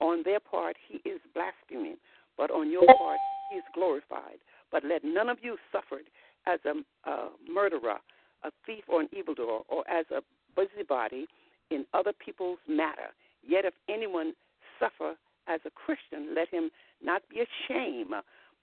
[0.00, 1.96] On their part, he is blaspheming,
[2.36, 3.18] but on your part,
[3.50, 4.38] he is glorified.
[4.72, 6.00] But let none of you suffer
[6.46, 7.98] as a, a murderer,
[8.44, 10.22] a thief, or an evildoer, or as a
[10.56, 11.26] busybody
[11.70, 13.12] in other people's matter.
[13.46, 14.32] Yet if anyone
[14.78, 15.14] suffer
[15.48, 16.70] as a Christian, let him
[17.02, 18.10] not be ashamed,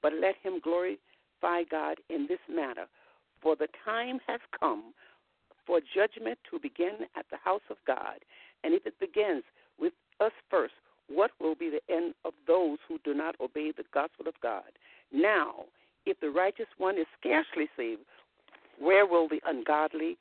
[0.01, 2.85] but let him glorify God in this matter.
[3.41, 4.93] For the time has come
[5.65, 8.23] for judgment to begin at the house of God.
[8.67, 9.43] And if it begins
[9.79, 10.73] with us first,
[11.07, 14.75] what will be the end of those who do not obey the gospel of God?
[15.09, 15.63] Now,
[16.05, 18.01] if the righteous one is scarcely saved,
[18.77, 20.17] where will the ungodly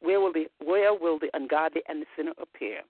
[0.00, 2.82] where will the where will the ungodly and the sinner appear?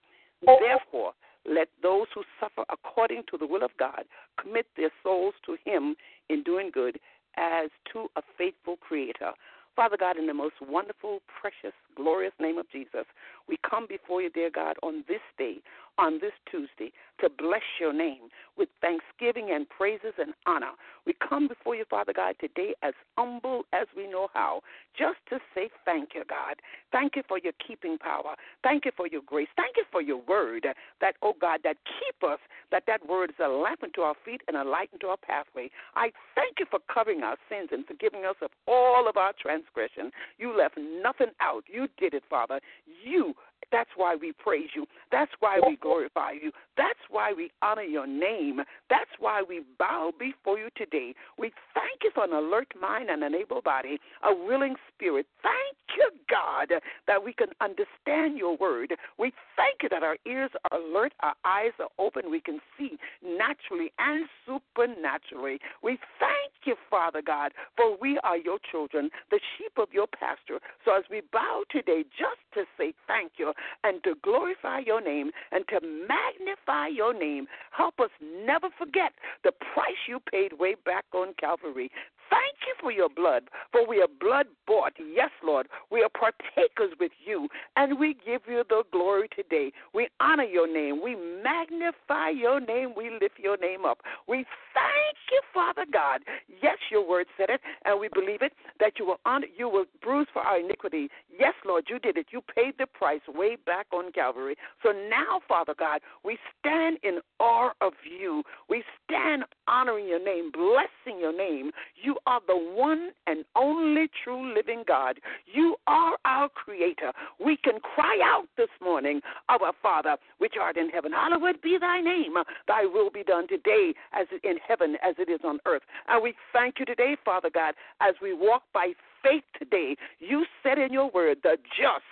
[0.45, 1.12] Therefore,
[1.47, 4.05] let those who suffer according to the will of God
[4.39, 5.97] commit their souls to him
[6.28, 7.01] in doing good
[7.39, 9.32] as to a faithful creator.
[9.77, 13.05] Father God, in the most wonderful, precious, glorious name of Jesus,
[13.47, 15.57] we come before you, dear God, on this day,
[15.99, 20.72] on this Tuesday, to bless your name with thanksgiving and praises and honor.
[21.07, 24.61] We come before you, Father God, today as humble as we know how,
[24.97, 26.57] just to say thank you, God.
[26.92, 28.34] Thank you for your keeping power.
[28.62, 29.49] Thank you for your grace.
[29.57, 30.66] Thank you for your word
[31.01, 32.38] that, oh God, that keep us,
[32.70, 35.70] that that word is a lamp unto our feet and a light unto our pathway.
[35.94, 40.11] I thank you for covering our sins and forgiving us of all of our transgression.
[40.38, 41.64] You left nothing out.
[41.66, 42.61] You did it, Father.
[43.05, 43.34] You
[43.73, 44.87] that's why we praise you.
[45.11, 46.53] That's why we glorify you.
[46.77, 48.61] That's why we honor your name.
[48.89, 51.14] That's why we bow before you today.
[51.39, 55.27] We thank you for an alert mind and an able body, a willing spirit.
[55.43, 58.95] Thank you, God, that we can understand your word.
[59.19, 62.99] We thank you that our ears are alert, our eyes are open, we can see
[63.25, 65.59] naturally and supernaturally.
[65.83, 70.61] We thank you, Father God, for we are your children, the sheep of your pasture.
[70.85, 73.53] So as we bow today just to say thank you,
[73.85, 77.47] and to glorify your name and to magnify your name.
[77.71, 78.11] Help us
[78.45, 79.12] never forget
[79.45, 81.91] the price you paid way back on Calvary.
[82.31, 84.93] Thank you for your blood, for we are blood bought.
[84.99, 89.72] Yes, Lord, we are partakers with you, and we give you the glory today.
[89.95, 91.03] We honor your name.
[91.03, 92.95] We magnify your name.
[92.97, 93.99] We lift your name up.
[94.27, 96.22] We thank you, Father God.
[96.62, 99.87] Yes, your word said it, and we believe it, that you will honor, you will
[100.03, 101.09] bruise for our iniquity.
[101.39, 102.27] Yes, Lord, you did it.
[102.31, 104.57] You paid the price way back on Calvary.
[104.83, 108.43] So now, Father God, we stand in awe of you.
[108.68, 111.70] We stand honoring your name, blessing your name.
[111.95, 115.19] You are the one and only true living God.
[115.53, 117.12] You are our creator.
[117.45, 122.01] We can cry out this morning, Our Father, which art in heaven, hallowed be thy
[122.01, 122.35] name.
[122.67, 125.83] Thy will be done today as in heaven as it is on earth.
[126.09, 128.93] And we thank you today, Father God, as we walk by
[129.23, 129.97] faith today.
[130.19, 132.05] You said in your word, the just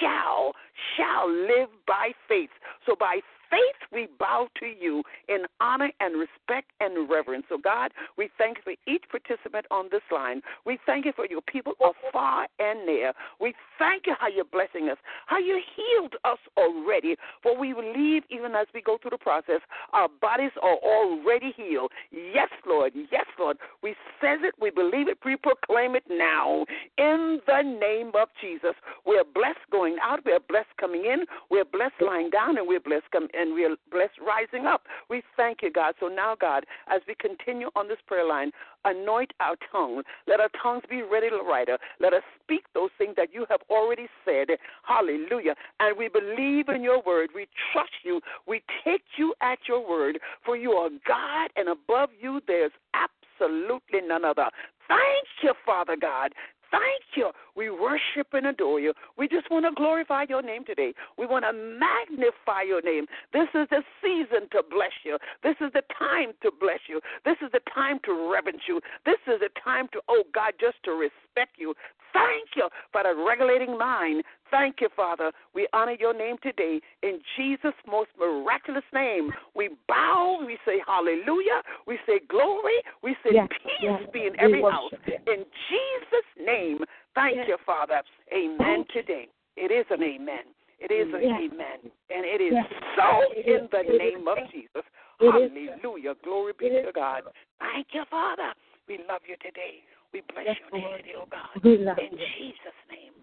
[0.00, 0.52] shall
[0.96, 2.50] shall live by faith.
[2.86, 3.20] So by
[3.54, 7.44] faith we bow to you in honor and respect and reverence.
[7.48, 10.42] So, God, we thank you for each participant on this line.
[10.66, 13.12] We thank you for your people afar and near.
[13.40, 17.16] We thank you how you're blessing us, how you healed us already.
[17.42, 19.60] For we believe, even as we go through the process,
[19.92, 21.92] our bodies are already healed.
[22.10, 22.92] Yes, Lord.
[23.12, 23.58] Yes, Lord.
[23.82, 26.64] We says it, we believe it, we proclaim it now.
[26.98, 28.74] In the name of Jesus.
[29.06, 33.10] We're blessed going out, we're blessed coming in, we're blessed lying down, and we're blessed
[33.12, 34.82] coming in and we are blessed rising up.
[35.10, 35.94] We thank you, God.
[36.00, 38.50] So now, God, as we continue on this prayer line,
[38.86, 40.02] anoint our tongue.
[40.26, 41.68] Let our tongues be ready to write.
[42.00, 44.56] Let us speak those things that you have already said.
[44.82, 45.54] Hallelujah.
[45.78, 47.30] And we believe in your word.
[47.34, 48.20] We trust you.
[48.46, 54.00] We take you at your word, for you are God, and above you there's absolutely
[54.06, 54.48] none other.
[54.88, 56.32] Thank you, Father God
[56.74, 57.30] thank you.
[57.54, 58.92] We worship and adore you.
[59.16, 60.92] We just want to glorify your name today.
[61.16, 63.06] We want to magnify your name.
[63.32, 65.18] This is the season to bless you.
[65.42, 67.00] This is the time to bless you.
[67.24, 68.80] This is the time to reverence you.
[69.06, 71.74] This is the time to, oh God, just to respect you.
[72.14, 74.22] Thank you for the regulating mind.
[74.50, 75.32] Thank you, Father.
[75.52, 76.80] We honor your name today.
[77.02, 83.30] In Jesus' most miraculous name, we bow, we say hallelujah, we say glory, we say
[83.34, 84.92] yes, peace yes, be in every house.
[85.26, 86.78] In Jesus' name,
[87.14, 87.46] thank yes.
[87.48, 88.00] you, Father.
[88.32, 89.28] Amen today.
[89.56, 90.46] It is an amen.
[90.78, 91.90] It is an amen.
[92.10, 92.54] And it is
[92.96, 94.86] so in the name of Jesus.
[95.18, 96.14] Hallelujah.
[96.22, 97.22] Glory be to God.
[97.58, 98.52] Thank you, Father.
[98.86, 99.82] We love you today.
[100.14, 101.50] We bless yes, your name, oh God.
[101.66, 102.22] In you.
[102.38, 103.18] Jesus' name.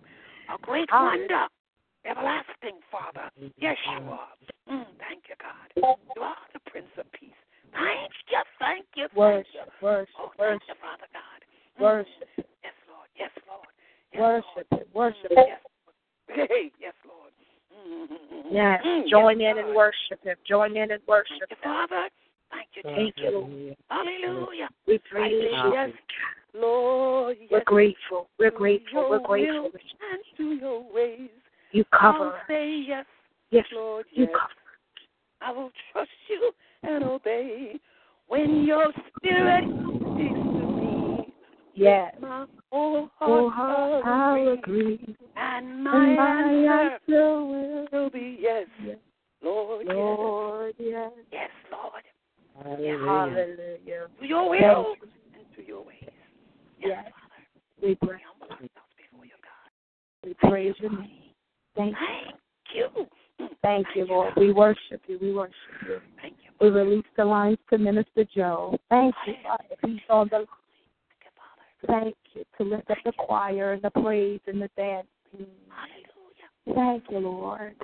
[0.53, 1.47] A great wonder.
[2.03, 3.31] Everlasting Father.
[3.55, 4.27] Yes, you are.
[4.67, 5.71] Mm, thank you, God.
[5.77, 7.31] You are the Prince of Peace.
[7.71, 9.87] Thank you, thank you, thank worship, you.
[9.87, 10.59] Worship, oh, worship.
[10.59, 11.39] thank you, Father God.
[11.79, 11.81] Mm.
[11.81, 12.29] Worship.
[12.59, 13.07] Yes, Lord.
[13.15, 13.71] Yes, Lord.
[14.11, 14.81] Yes, worship Lord.
[14.81, 14.89] it.
[14.93, 15.47] Worship mm.
[15.47, 16.47] Yes.
[16.49, 17.31] Hey, yes, Lord.
[17.71, 18.53] Mm-hmm.
[18.53, 18.83] Yes.
[19.09, 20.35] Join yes, in and worship Him.
[20.45, 21.57] Join in and worship Him.
[21.63, 22.09] Father.
[22.73, 23.75] Thank you, Thank you.
[23.89, 24.69] Hallelujah.
[24.87, 25.71] We praise you.
[25.73, 25.89] Yes,
[26.53, 27.37] Lord.
[27.39, 27.49] Yes.
[27.51, 28.27] We're grateful.
[28.39, 29.09] We're grateful.
[29.09, 29.71] We're grateful.
[29.73, 31.29] And to your ways.
[31.71, 32.33] You cover.
[32.33, 33.05] I'll say yes.
[33.49, 34.05] Yes, Lord.
[34.11, 34.33] You yes.
[34.33, 34.53] cover.
[35.41, 36.51] I will trust you
[36.83, 37.79] and obey
[38.27, 41.33] when your spirit speaks to me.
[41.73, 42.13] Yes.
[42.21, 44.95] My whole heart, heart I'll agree.
[44.95, 45.17] agree.
[45.35, 48.67] And my, and my answer, answer will, will be yes.
[48.85, 48.97] yes.
[49.43, 51.11] Lord, Lord, yes.
[51.31, 52.03] Yes, Lord.
[52.63, 52.97] Hallelujah.
[53.05, 54.07] Hallelujah.
[54.19, 54.95] To your will
[55.35, 55.97] and to your ways.
[56.03, 56.11] Yes,
[56.79, 57.05] yes.
[57.11, 57.87] Father.
[57.87, 58.19] We bless
[58.61, 58.69] you.
[58.97, 60.25] Before your God.
[60.25, 61.09] We praise your name.
[61.75, 61.95] Thank
[62.75, 62.87] you.
[62.87, 63.07] Mm, thank
[63.39, 63.47] you.
[63.61, 64.33] Thank you, Lord.
[64.37, 65.17] We worship you.
[65.21, 65.53] We worship
[65.87, 65.99] you.
[66.21, 66.51] Thank you.
[66.59, 68.77] We release the lines to Minister Joe.
[68.89, 69.75] Thank you, Father.
[69.83, 70.45] We saw the
[71.87, 75.07] Thank you to lift up the choir and the praise and the dance.
[75.31, 76.75] Hallelujah.
[76.75, 77.75] Thank you, Lord.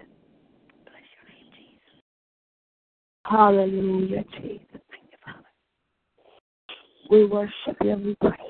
[3.30, 4.62] Hallelujah, Jesus.
[4.72, 5.44] Thank you, Father.
[7.10, 8.48] We worship you and we praise you.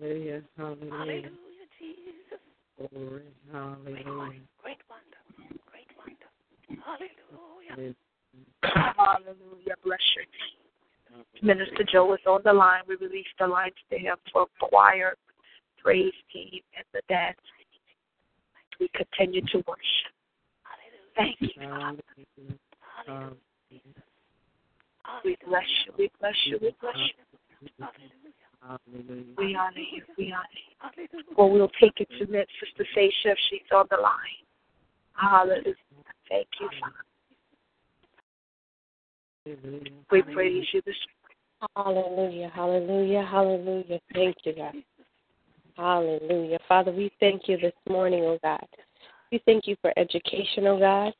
[0.00, 0.42] Hallelujah.
[0.56, 0.90] Hallelujah.
[0.90, 2.40] Hallelujah, Jesus.
[2.78, 3.22] Glory.
[3.52, 4.40] Hallelujah.
[4.62, 5.20] Great wonder.
[5.66, 6.28] Great wonder.
[6.82, 7.94] Hallelujah.
[8.62, 9.74] Hallelujah.
[9.84, 10.60] Bless your name.
[11.42, 12.82] Minister Joe is on the line.
[12.88, 15.14] We released the lines to him for choir,
[15.82, 17.36] praise team, and the dance
[18.78, 20.14] We continue to worship.
[21.16, 21.50] Thank you.
[23.06, 23.36] Hallelujah.
[25.24, 25.92] We bless you.
[25.98, 26.58] We bless you.
[26.60, 27.86] We bless you.
[28.62, 29.24] Hallelujah.
[29.38, 30.02] We honor you.
[30.18, 31.22] We honor you.
[31.36, 34.44] Well, we'll take it to that Sister Seisha if she's on the line.
[35.14, 35.74] Hallelujah.
[36.28, 37.04] Thank you, Father.
[40.10, 40.96] We praise you this
[41.76, 42.02] morning.
[42.04, 42.50] Hallelujah.
[42.54, 43.22] Hallelujah.
[43.30, 44.00] Hallelujah.
[44.14, 44.74] Thank you, God.
[45.76, 46.58] Hallelujah.
[46.68, 48.66] Father, we thank you this morning, oh God.
[49.32, 51.12] We thank you for education, oh God,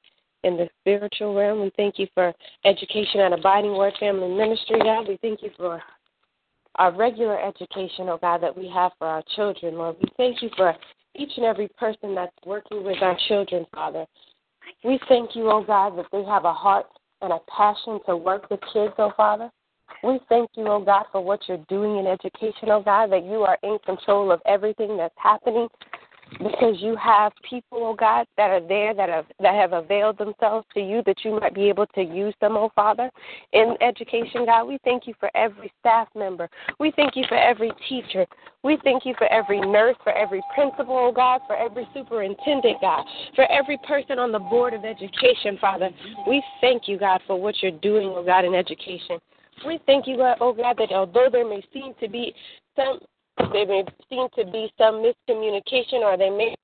[0.44, 1.60] in the spiritual realm.
[1.60, 2.32] We thank you for
[2.64, 5.08] education at Abiding Word Family Ministry, God.
[5.08, 5.82] We thank you for
[6.76, 9.96] our regular education, oh God, that we have for our children, Lord.
[10.00, 10.74] We thank you for
[11.16, 14.06] each and every person that's working with our children, Father.
[14.84, 16.86] We thank you, oh God, that they have a heart
[17.22, 19.50] and a passion to work with kids, oh Father.
[20.02, 23.42] We thank you, oh God, for what you're doing in education, oh God, that you
[23.42, 25.68] are in control of everything that's happening
[26.38, 30.66] because you have people, oh God, that are there that have that have availed themselves
[30.74, 33.10] to you that you might be able to use them, oh Father,
[33.52, 34.64] in education, God.
[34.64, 36.48] We thank you for every staff member.
[36.78, 38.26] We thank you for every teacher.
[38.62, 43.04] We thank you for every nurse, for every principal, oh God, for every superintendent, God,
[43.34, 45.90] for every person on the board of education, Father.
[46.26, 49.18] We thank you, God, for what you're doing, oh God, in education.
[49.66, 52.34] We thank you, oh God, that although there may seem to be
[52.76, 53.00] some
[53.52, 56.54] there may seem to be some miscommunication or they may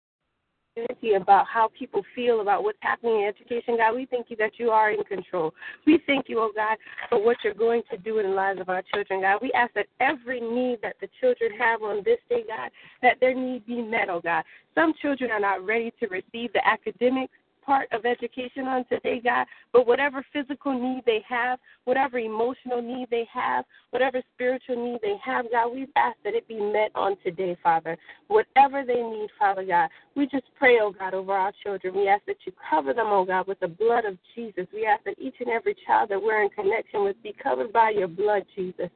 [1.16, 3.94] about how people feel about what's happening in education, God.
[3.94, 5.54] We thank you that you are in control.
[5.86, 6.76] We thank you, oh God,
[7.08, 9.38] for what you're going to do in the lives of our children, God.
[9.40, 12.70] We ask that every need that the children have on this day, God,
[13.02, 14.44] that their need be met, oh God.
[14.74, 17.32] Some children are not ready to receive the academics
[17.66, 23.08] part of education on today, God, but whatever physical need they have, whatever emotional need
[23.10, 27.16] they have, whatever spiritual need they have, God, we ask that it be met on
[27.24, 27.98] today, Father.
[28.28, 31.94] Whatever they need, Father God, we just pray, oh God, over our children.
[31.94, 34.66] We ask that you cover them, oh God, with the blood of Jesus.
[34.72, 37.90] We ask that each and every child that we're in connection with be covered by
[37.90, 38.88] your blood, Jesus.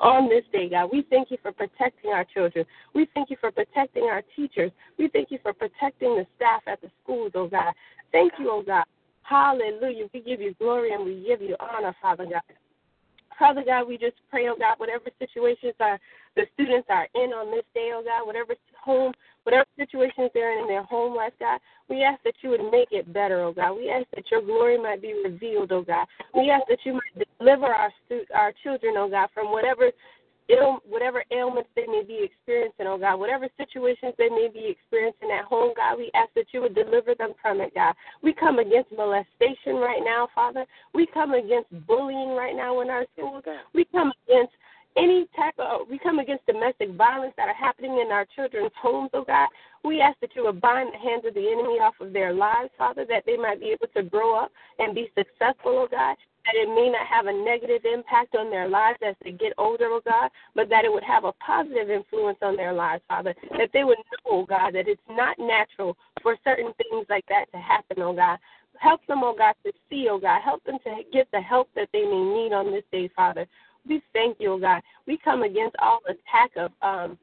[0.00, 2.64] On this day, God, we thank you for protecting our children.
[2.94, 4.70] We thank you for protecting our teachers.
[4.98, 7.72] We thank you for protecting the staff at the schools, oh God.
[8.18, 8.84] Thank you, oh God.
[9.22, 10.06] Hallelujah.
[10.12, 12.42] We give you glory and we give you honor, Father God.
[13.38, 16.00] Father God, we just pray, oh God, whatever situations are
[16.34, 19.12] the students are in on this day, oh God, whatever home,
[19.44, 22.88] whatever situations they're in in their home life, God, we ask that you would make
[22.90, 23.74] it better, oh God.
[23.74, 26.06] We ask that your glory might be revealed, oh God.
[26.34, 29.92] We ask that you might deliver our stu- our children, oh God, from whatever
[30.48, 35.30] Ill, whatever ailments they may be experiencing, oh God, whatever situations they may be experiencing
[35.30, 37.94] at home, God, we ask that you would deliver them from it, God.
[38.22, 40.64] We come against molestation right now, Father.
[40.94, 43.44] We come against bullying right now in our schools.
[43.46, 44.52] Oh, we come against
[44.96, 49.10] any type of we come against domestic violence that are happening in our children's homes,
[49.12, 49.48] oh God.
[49.84, 52.70] We ask that you would bind the hands of the enemy off of their lives,
[52.78, 56.16] Father, that they might be able to grow up and be successful, oh God
[56.48, 59.86] that it may not have a negative impact on their lives as they get older,
[59.88, 63.34] oh God, but that it would have a positive influence on their lives, Father.
[63.58, 67.46] That they would know, oh God, that it's not natural for certain things like that
[67.52, 68.38] to happen, oh God.
[68.78, 70.40] Help them, oh God, to see, oh God.
[70.42, 73.46] Help them to get the help that they may need on this day, Father.
[73.86, 74.80] We thank you, oh God.
[75.06, 77.18] We come against all attack of um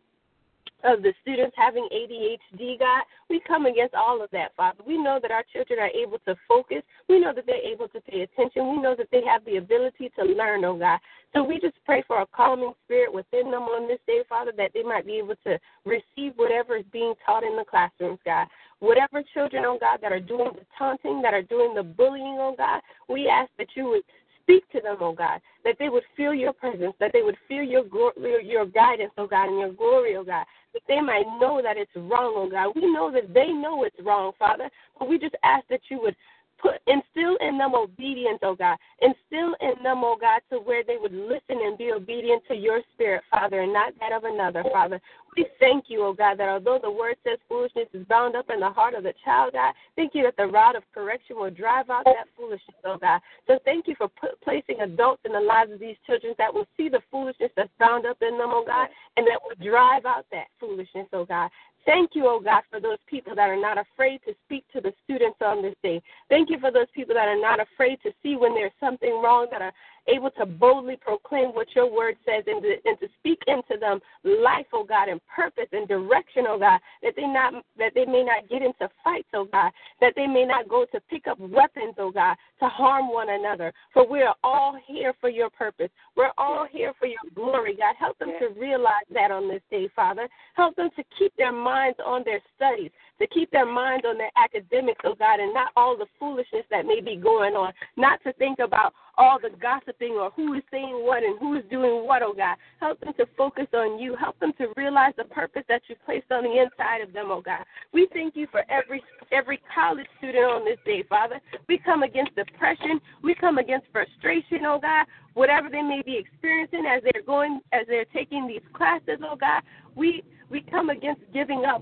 [0.86, 3.04] of the students having ADHD, God.
[3.30, 4.80] We come against all of that, Father.
[4.86, 6.84] We know that our children are able to focus.
[7.10, 8.72] We know that they're able to pay attention.
[8.72, 11.00] We know that they have the ability to learn, oh God.
[11.34, 14.72] So we just pray for a calming spirit within them on this day, Father, that
[14.74, 18.48] they might be able to receive whatever is being taught in the classrooms, God.
[18.80, 22.56] Whatever children, oh God, that are doing the taunting, that are doing the bullying, oh
[22.58, 24.04] God, we ask that you would
[24.46, 27.64] speak to them, oh God, that they would feel your presence, that they would feel
[27.64, 27.84] your
[28.18, 31.78] your, your guidance, oh God, and your glory, oh God, that they might know that
[31.78, 32.74] it's wrong, oh God.
[32.76, 34.70] We know that they know it's wrong, Father,
[35.00, 36.16] but we just ask that you would
[36.62, 38.78] put instill in them obedience, oh God.
[39.02, 42.82] Instill in them, oh God, to where they would listen and be obedient to your
[42.94, 45.02] spirit, Father, and not that of another, Father.
[45.36, 48.60] We thank you, oh God, that although the word says foolishness is bound up in
[48.60, 51.90] the heart of the child, God, thank you that the rod of correction will drive
[51.90, 53.20] out that foolishness, oh God.
[53.48, 56.68] So thank you for put, placing adults in the lives of these children that will
[56.78, 58.88] see the foolishness that's bound up in them, oh God,
[59.18, 61.50] and that will drive out that foolishness, oh God.
[61.86, 64.94] Thank you, oh God, for those people that are not afraid to speak to the
[65.04, 66.02] students on this day.
[66.30, 69.48] Thank you for those people that are not afraid to see when there's something wrong,
[69.52, 69.74] that are
[70.08, 74.00] able to boldly proclaim what your word says and to, and to speak into them
[74.24, 78.24] life, oh God, and purpose and direction, oh God, that they not that they may
[78.24, 81.96] not get into fights, oh God, that they may not go to pick up weapons,
[81.98, 83.74] oh God, to harm one another.
[83.94, 85.90] For we are all here for your purpose.
[86.16, 87.96] We're all here for your glory, God.
[88.00, 90.28] Help them to realize that on this day, Father.
[90.56, 94.32] Help them to keep their minds on their studies, to keep their minds on their
[94.38, 98.34] academics, oh God, and not all the foolishness that may be going on, not to
[98.34, 102.22] think about all the gossiping or who is saying what and who is doing what,
[102.22, 102.58] oh God.
[102.80, 104.16] Help them to focus on you.
[104.16, 107.42] Help them to realize the purpose that you placed on the inside of them, oh
[107.42, 107.66] God.
[107.94, 111.40] We thank you for every every college student on this day, Father.
[111.68, 113.00] We come against depression.
[113.24, 115.06] We come against frustration, oh God.
[115.34, 119.62] Whatever they may be experiencing as they're going as they're taking these classes, oh God.
[119.96, 121.82] We we come against giving up.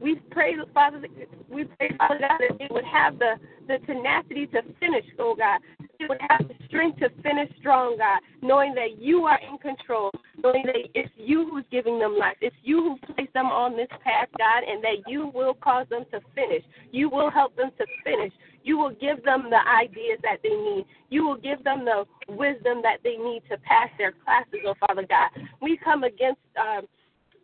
[0.00, 1.02] We pray, Father,
[1.48, 3.34] we pray, Father God, that they would have the,
[3.66, 5.60] the tenacity to finish, oh God.
[6.00, 10.10] Would have the strength to finish strong, God, knowing that you are in control,
[10.42, 12.36] knowing that it's you who's giving them life.
[12.40, 16.04] It's you who placed them on this path, God, and that you will cause them
[16.12, 16.62] to finish.
[16.92, 18.32] You will help them to finish.
[18.64, 20.86] You will give them the ideas that they need.
[21.10, 25.06] You will give them the wisdom that they need to pass their classes, oh Father
[25.08, 25.30] God.
[25.60, 26.86] We come against um,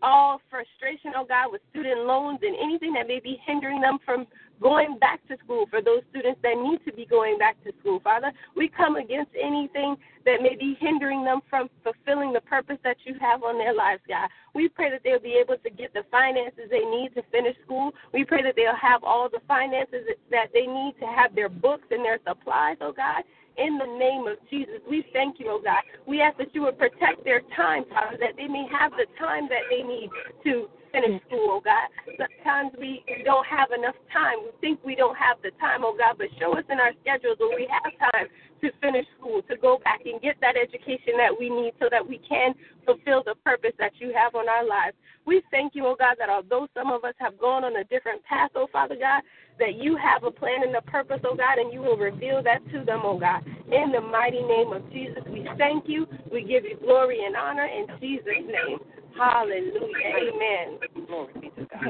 [0.03, 4.27] all frustration, oh God, with student loans and anything that may be hindering them from
[4.61, 8.01] going back to school for those students that need to be going back to school.
[8.01, 9.97] Father, we come against anything
[10.27, 14.03] that may be hindering them from fulfilling the purpose that you have on their lives,
[14.07, 14.29] God.
[14.55, 17.93] We pray that they'll be able to get the finances they need to finish school.
[18.13, 21.87] We pray that they'll have all the finances that they need to have their books
[21.91, 23.25] and their supplies, oh God
[23.57, 24.81] in the name of Jesus.
[24.89, 25.83] We thank you, oh God.
[26.07, 29.49] We ask that you would protect their time, Father, that they may have the time
[29.49, 30.11] that they need
[30.45, 31.89] to finish school, oh God.
[32.19, 34.45] Sometimes we don't have enough time.
[34.45, 37.39] We think we don't have the time, oh God, but show us in our schedules
[37.39, 38.29] when we have time
[38.61, 42.07] to finish school, to go back and get that education that we need so that
[42.07, 44.97] we can fulfill the purpose that you have on our lives.
[45.25, 48.23] We thank you, oh God, that although some of us have gone on a different
[48.25, 49.23] path, oh Father God,
[49.59, 52.65] that you have a plan and a purpose, oh God, and you will reveal that
[52.73, 53.43] to them, oh God.
[53.73, 56.07] In the mighty name of Jesus, we thank you.
[56.33, 58.79] We give you glory and honor in Jesus' name.
[59.17, 59.73] Hallelujah.
[60.17, 60.79] Amen.
[61.07, 61.81] Glory be to God.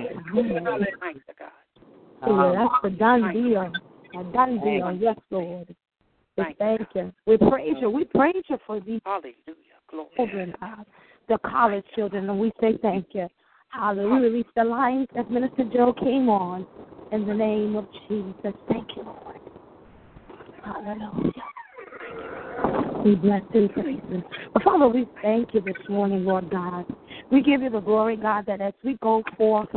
[0.51, 0.87] Hallelujah.
[2.26, 3.72] Yeah, that's the done deal.
[4.18, 4.99] A done deal.
[5.01, 5.74] Yes, Lord.
[6.37, 7.12] We thank you.
[7.26, 7.91] We praise you.
[7.91, 9.01] We praise you for these
[10.16, 10.85] children, uh,
[11.28, 13.28] the college children, and we say thank you.
[13.70, 14.14] Hallelujah.
[14.14, 16.66] We release the lines as Minister Joe came on
[17.12, 18.55] in the name of Jesus.
[18.68, 19.41] Thank you, Lord.
[20.62, 21.30] Hallelujah.
[23.05, 24.01] We bless and praise.
[24.53, 26.84] But Father, we thank you this morning, Lord God.
[27.32, 29.68] We give you the glory, God, that as we go forth,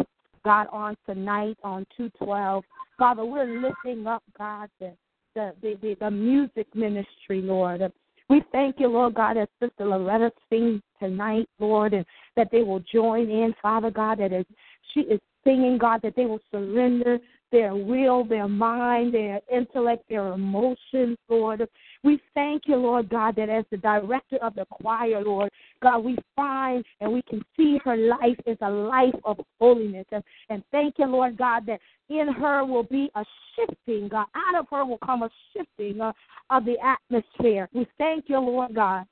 [0.43, 2.63] God, on tonight on 212,
[2.97, 4.93] Father, we're lifting up, God, the,
[5.35, 7.81] the, the, the music ministry, Lord.
[8.29, 12.05] We thank you, Lord God, that Sister Loretta sings tonight, Lord, and
[12.35, 14.45] that they will join in, Father God, that as
[14.93, 17.19] she is singing, God, that they will surrender
[17.51, 21.67] their will, their mind, their intellect, their emotions, Lord.
[22.03, 25.49] We thank you, Lord God, that as the director of the choir, Lord,
[25.81, 30.05] God, we find and we can see her life is a life of holiness.
[30.11, 31.79] And, and thank you, Lord God, that
[32.09, 33.23] in her will be a
[33.55, 34.25] shifting, God.
[34.35, 36.11] Out of her will come a shifting uh,
[36.49, 37.69] of the atmosphere.
[37.73, 39.05] We thank you, Lord God.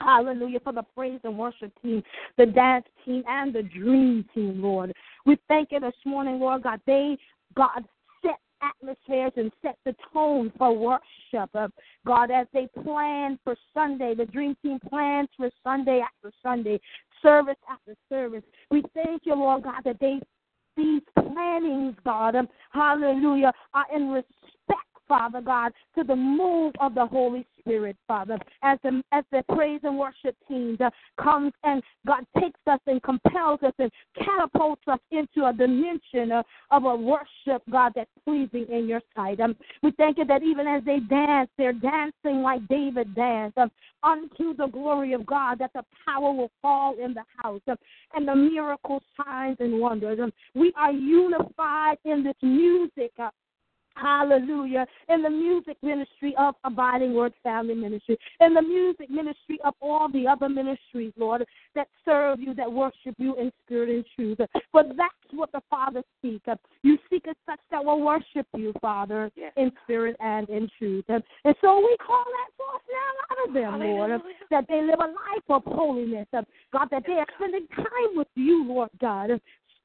[0.00, 2.02] Hallelujah for the praise and worship team,
[2.38, 4.94] the dance team, and the dream team, Lord.
[5.26, 6.80] We thank you this morning, Lord God.
[6.86, 7.18] They,
[7.54, 7.84] God,
[8.62, 11.50] atmospheres and set the tone for worship.
[11.54, 11.68] Uh,
[12.06, 16.80] God, as they plan for Sunday, the dream team plans for Sunday after Sunday,
[17.22, 18.42] service after service.
[18.70, 20.20] We thank you, Lord God, that they
[20.76, 24.10] these plannings, God, um, hallelujah, are in
[25.10, 29.80] Father God, to the move of the Holy Spirit, Father, as the as the praise
[29.82, 30.78] and worship team
[31.20, 36.44] comes and God takes us and compels us and catapults us into a dimension uh,
[36.70, 39.40] of a worship, God, that's pleasing in your sight.
[39.40, 43.70] Um, we thank you that even as they dance, they're dancing like David danced um,
[44.04, 47.76] unto the glory of God, that the power will fall in the house um,
[48.14, 50.20] and the miracles, signs, and wonders.
[50.22, 53.10] Um, we are unified in this music.
[53.18, 53.30] Uh,
[53.96, 54.86] Hallelujah.
[55.08, 60.08] In the music ministry of Abiding Word Family Ministry, in the music ministry of all
[60.10, 64.38] the other ministries, Lord, that serve you, that worship you in spirit and truth.
[64.72, 66.46] For that's what the Father seeks.
[66.82, 69.52] You seek us such that will worship you, Father, Yes.
[69.56, 71.04] in spirit and in truth.
[71.08, 71.22] And
[71.60, 75.44] so we call that forth now out of them, Lord, that they live a life
[75.48, 76.26] of holiness.
[76.72, 79.40] God, that they are spending time with you, Lord God,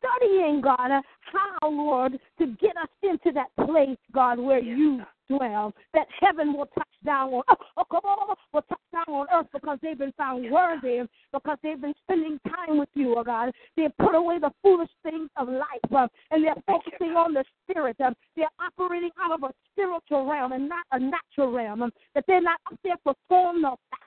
[0.06, 1.02] studying, God, uh,
[1.34, 5.38] how, Lord, to get us into that place, God, where Yes, you God.
[5.38, 9.28] dwell, that heaven will touch down on, oh, oh, come on, will touch down on
[9.34, 11.02] earth because they've been found worthy,
[11.34, 13.52] because they've been spending time with you, oh God.
[13.76, 17.98] They've put away the foolish things of life, uh, and they're focusing on the spirit.
[18.04, 21.82] Uh, they're operating out of a spiritual realm and not a natural realm.
[21.82, 24.05] Um, that they're not up there for form or fashion,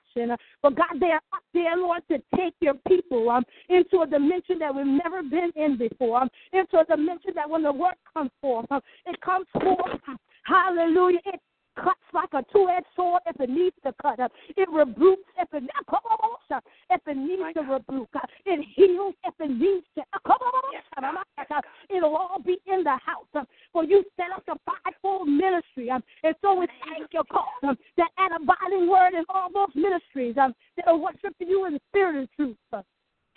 [0.61, 4.73] but God, they're up there, Lord, to take your people um, into a dimension that
[4.73, 8.65] we've never been in before, um, into a dimension that when the word comes forth,
[8.71, 9.99] um, it comes forth.
[10.45, 11.19] Hallelujah.
[11.25, 11.39] It
[11.83, 14.19] cuts like a two-edged sword if it needs to cut.
[14.57, 17.83] It rebukes if it uh, come on, if it needs My to God.
[17.89, 18.09] rebuke.
[18.15, 20.03] Uh, it heals if it needs to.
[20.25, 23.27] Come on, Yes, uh, it'll all be in the house.
[23.33, 27.45] Uh, for you set up the fivefold ministry, uh, and so we thank you, God,
[27.63, 30.53] uh, that at abiding word in all those ministries that
[30.87, 32.57] are worshiping you in the spirit and truth.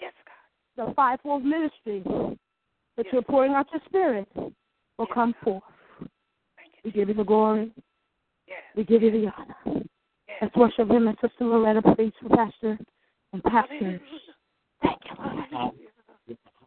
[0.01, 0.13] Yes,
[0.77, 0.89] God.
[0.89, 2.03] the fivefold ministry
[2.97, 3.13] that Yes.
[3.13, 5.15] you're pouring out your spirit will Yes.
[5.15, 5.63] come forth.
[6.57, 6.81] Thank you.
[6.85, 7.73] We give you the glory.
[8.53, 8.63] Yes.
[8.77, 9.57] We give you the honor.
[10.29, 10.39] Yes.
[10.43, 12.79] Let's worship him and Sister Loretta, please, for Pastor
[13.33, 13.71] and pastors.
[13.81, 13.99] Hallelujah.
[14.83, 15.15] Thank you,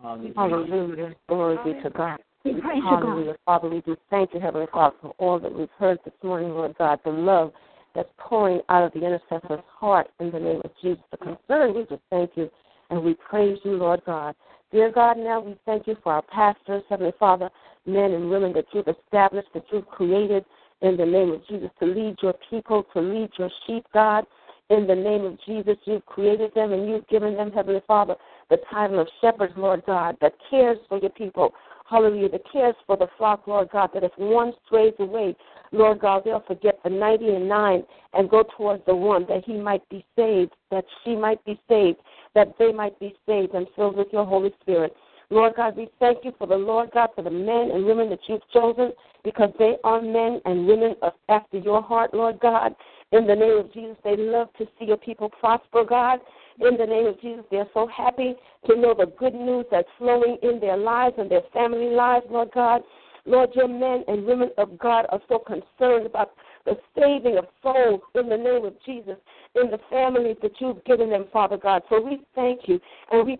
[0.01, 0.35] Lord.
[0.35, 1.15] Hallelujah.
[1.29, 2.19] Glory be to God.
[2.43, 3.03] We praise God.
[3.03, 3.35] Hallelujah.
[3.45, 6.75] Father, we just thank you, Heavenly Father, for all that we've heard this morning, Lord
[6.77, 7.51] God, the love
[7.93, 11.03] that's pouring out of the intercessor's heart in the name of Jesus.
[11.11, 12.49] The concern, we just thank you
[12.89, 14.35] and we praise you, Lord God.
[14.71, 17.49] Dear God, now we thank you for our pastors, Heavenly Father,
[17.85, 20.45] men and women that you've established, that you've created
[20.81, 24.25] in the name of Jesus to lead your people, to lead your sheep, God.
[24.69, 28.15] In the name of Jesus, you've created them and you've given them, Heavenly Father,
[28.49, 31.53] the title of shepherds, Lord God, that cares for your people.
[31.87, 35.35] Hallelujah, that cares for the flock, Lord God, that if one strays away,
[35.71, 39.53] Lord God, they'll forget the 90 and 9 and go towards the one that he
[39.53, 41.99] might be saved, that she might be saved,
[42.33, 44.95] that they might be saved and filled with your Holy Spirit.
[45.29, 48.19] Lord God, we thank you for the Lord God, for the men and women that
[48.27, 48.91] you've chosen,
[49.25, 52.73] because they are men and women of after your heart, Lord God.
[53.11, 56.19] In the name of Jesus, they love to see your people prosper, God.
[56.61, 58.35] In the name of Jesus, they're so happy
[58.67, 62.51] to know the good news that's flowing in their lives and their family lives, Lord
[62.53, 62.81] God.
[63.25, 66.31] Lord, your men and women of God are so concerned about
[66.65, 69.15] the saving of souls in the name of Jesus
[69.55, 71.81] in the families that you've given them, Father God.
[71.89, 72.79] So we thank you
[73.11, 73.39] and we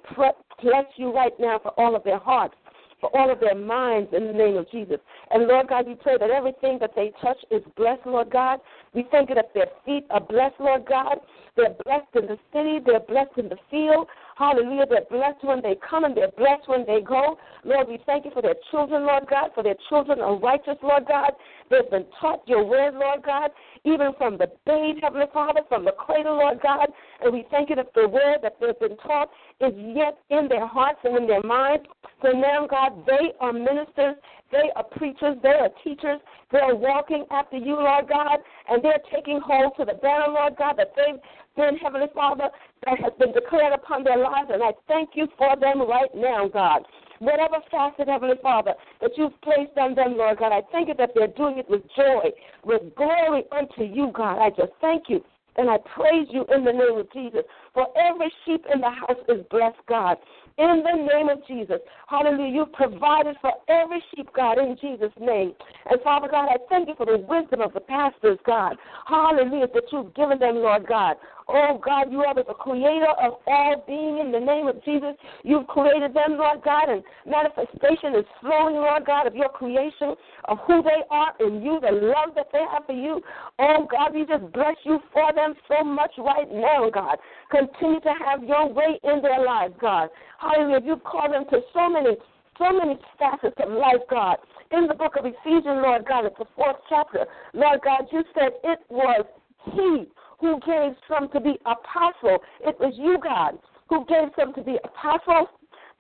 [0.62, 2.56] bless you right now for all of their hearts,
[3.02, 4.98] for all of their minds in the name of Jesus.
[5.32, 8.60] And Lord God, we pray that everything that they touch is blessed, Lord God.
[8.94, 11.18] We thank you that their feet are blessed, Lord God.
[11.56, 14.08] They're blessed in the city, they're blessed in the field.
[14.36, 14.86] Hallelujah.
[14.90, 17.38] They're blessed when they come and they're blessed when they go.
[17.64, 21.06] Lord, we thank you for their children, Lord God, for their children are righteous, Lord
[21.08, 21.32] God.
[21.70, 23.52] They've been taught your word, Lord God,
[23.86, 26.88] even from the babe, Heavenly Father, from the cradle, Lord God.
[27.22, 29.30] And we thank you that the word that they've been taught
[29.62, 31.86] is yet in their hearts and in their minds.
[32.22, 34.16] So now, God, they are ministers,
[34.52, 36.20] they are preachers, they are teachers,
[36.52, 38.40] they are walking after you, Lord God,
[38.70, 41.20] and they're taking hold to the banner, Lord God, that they've
[41.56, 42.50] been, Heavenly Father,
[42.86, 44.50] that has been declared upon their lives.
[44.52, 46.84] And I thank you for them right now, God.
[47.20, 51.12] Whatever facet, Heavenly Father, that you've placed on them, Lord God, I thank you that
[51.16, 52.30] they're doing it with joy,
[52.64, 54.40] with glory unto you, God.
[54.40, 55.24] I just thank you.
[55.58, 57.44] And I praise you in the name of Jesus.
[57.74, 60.18] For every sheep in the house is blessed, God.
[60.58, 61.80] In the name of Jesus.
[62.08, 62.54] Hallelujah.
[62.54, 65.52] You've provided for every sheep, God, in Jesus' name.
[65.90, 68.78] And Father God, I thank you for the wisdom of the pastors, God.
[69.06, 71.18] Hallelujah, that you've given them, Lord God.
[71.48, 75.14] Oh, God, you are the creator of all being in the name of Jesus.
[75.44, 80.58] You've created them, Lord God, and manifestation is flowing, Lord God, of your creation, of
[80.66, 83.22] who they are in you, the love that they have for you.
[83.60, 87.18] Oh, God, we just bless you for them so much right now, God.
[87.52, 90.10] Continue to have your way in their lives, God.
[90.46, 90.82] Hallelujah.
[90.86, 92.16] You've called them to so many
[92.58, 94.38] so many facets of life, God.
[94.72, 97.26] In the book of Ephesians, Lord God, it's the fourth chapter.
[97.54, 99.26] Lord God, you said it was
[99.74, 100.06] He
[100.40, 102.40] who gave some to be apostle.
[102.62, 103.58] It was you, God,
[103.90, 105.50] who gave some to be apostles,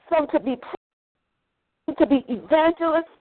[0.09, 0.55] some to be
[1.97, 3.11] to be evangelists,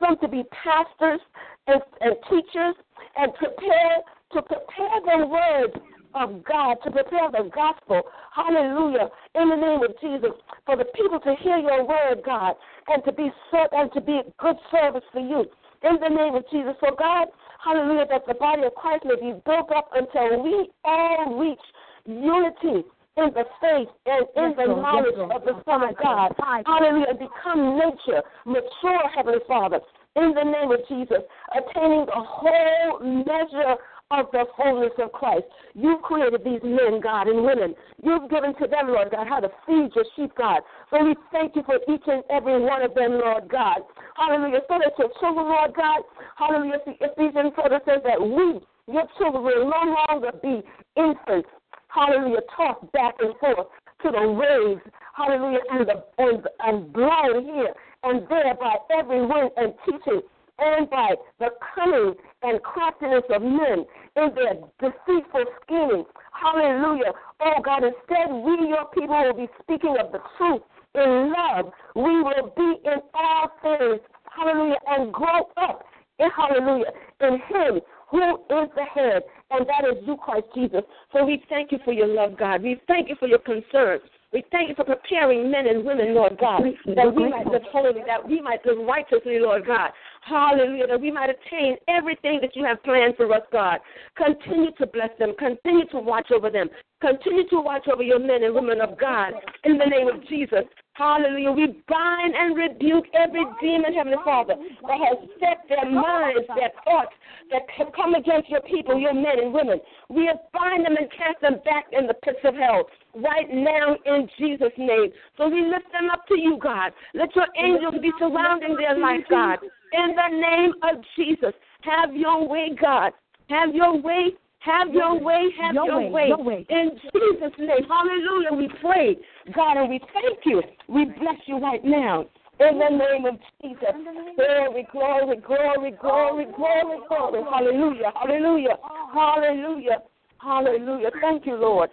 [0.00, 1.20] some to be pastors
[1.66, 2.74] and, and teachers,
[3.16, 4.02] and prepare
[4.32, 5.80] to prepare the word
[6.14, 8.02] of God, to prepare the gospel.
[8.34, 9.08] Hallelujah.
[9.34, 10.32] In the name of Jesus,
[10.66, 12.54] for the people to hear your word, God,
[12.88, 13.30] and to be
[13.72, 15.46] and to be good service for you.
[15.82, 16.74] in the name of Jesus.
[16.80, 17.28] So, God,
[17.64, 21.58] hallelujah, that the body of Christ may be built up until we all reach
[22.06, 22.86] unity
[23.16, 26.32] in the faith and in the knowledge of the Son of God.
[26.66, 27.06] Hallelujah.
[27.10, 29.80] And become nature, mature, Heavenly Father,
[30.16, 33.76] in the name of Jesus, attaining the whole measure
[34.12, 35.44] of the fullness of Christ.
[35.74, 37.74] You've created these men, God, and women.
[38.02, 40.60] You've given to them, Lord God, how to feed your sheep, God.
[40.90, 43.80] So we thank you for each and every one of them, Lord God.
[44.16, 44.60] Hallelujah.
[44.68, 46.02] So that your children, Lord God,
[46.36, 48.60] hallelujah, Ephesians 4 says that we,
[48.92, 50.60] your children, will no longer be
[50.96, 51.48] infants,
[51.88, 53.68] hallelujah, tossed back and forth
[54.02, 54.82] to the waves,
[55.16, 57.72] hallelujah, and, the, and, and blown here
[58.04, 60.20] and there by every wind and teaching
[60.62, 63.84] and by the cunning and craftiness of men
[64.16, 66.04] in their deceitful scheming.
[66.32, 67.12] Hallelujah.
[67.40, 70.62] Oh God, instead we, your people, will be speaking of the truth
[70.94, 71.72] in love.
[71.94, 74.00] We will be in all things,
[74.30, 75.84] hallelujah, and grow up,
[76.18, 77.80] in, hallelujah, in Him
[78.12, 80.82] who is the head, and that is you, Christ Jesus.
[81.12, 82.62] So we thank you for your love, God.
[82.62, 84.00] We thank you for your concern.
[84.32, 86.62] We thank you for preparing men and women, Lord God,
[86.94, 89.90] that we might live holy, that we might live righteously, Lord God.
[90.24, 93.80] Hallelujah, that we might attain everything that you have planned for us, God.
[94.16, 95.34] Continue to bless them.
[95.36, 96.68] Continue to watch over them.
[97.00, 99.32] Continue to watch over your men and women of God
[99.64, 100.62] in the name of Jesus.
[100.92, 101.50] Hallelujah.
[101.50, 104.54] We bind and rebuke every demon, Heavenly Father,
[104.86, 107.12] that has set their minds, their thoughts,
[107.50, 109.80] that have come against your people, your men and women.
[110.08, 112.84] We bind them and cast them back in the pits of hell
[113.16, 115.10] right now in Jesus' name.
[115.36, 116.92] So we lift them up to you, God.
[117.14, 119.58] Let your angels be surrounding their life, God.
[119.92, 123.12] In the name of Jesus, have your way, God.
[123.48, 124.30] Have your way.
[124.60, 126.32] Have your way, have your, your way.
[126.38, 126.66] way.
[126.70, 129.16] In Jesus' name, hallelujah, we pray,
[129.52, 130.62] God, and we thank you.
[130.88, 132.26] We bless you right now.
[132.60, 133.90] In the name of Jesus.
[134.36, 137.40] Glory, glory, glory, glory, oh, glory, glory.
[137.40, 137.50] Oh, oh.
[137.50, 138.76] Hallelujah, hallelujah,
[139.12, 139.98] hallelujah,
[140.40, 141.10] hallelujah.
[141.20, 141.90] Thank you, Lord.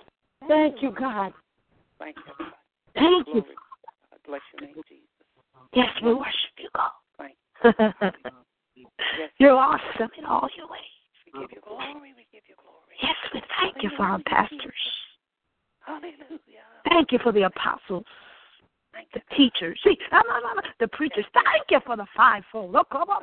[0.47, 1.34] Thank you, God.
[1.97, 2.45] Thank you.
[2.93, 3.43] Thank you.
[4.28, 5.08] Bless your name, Jesus.
[5.74, 6.91] Yes, we worship you, God.
[7.64, 7.74] Yes.
[9.38, 10.82] You're awesome in all your ways.
[11.26, 12.14] We give you glory.
[12.16, 12.95] We give you glory.
[13.01, 14.74] Yes, we thank you for our pastors.
[15.82, 16.39] Hallelujah.
[16.88, 18.05] Thank you for the apostles,
[18.93, 19.97] Thank the teachers, see,
[20.80, 21.26] the preachers.
[21.34, 22.72] Thank you for the fivefold.
[22.72, 23.22] Look, come on,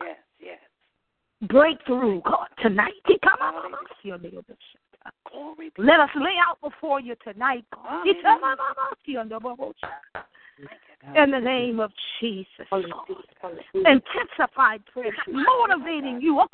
[0.00, 0.58] Yes, yes.
[1.48, 2.92] Breakthrough, God, tonight.
[3.06, 3.72] Come on,
[4.02, 4.42] Hallelujah.
[5.78, 8.04] Let us lay out before you tonight, God.
[11.16, 11.90] In the name of
[12.20, 12.46] Jesus.
[12.70, 12.84] God.
[13.74, 16.46] Intensified prayer, motivating you oh,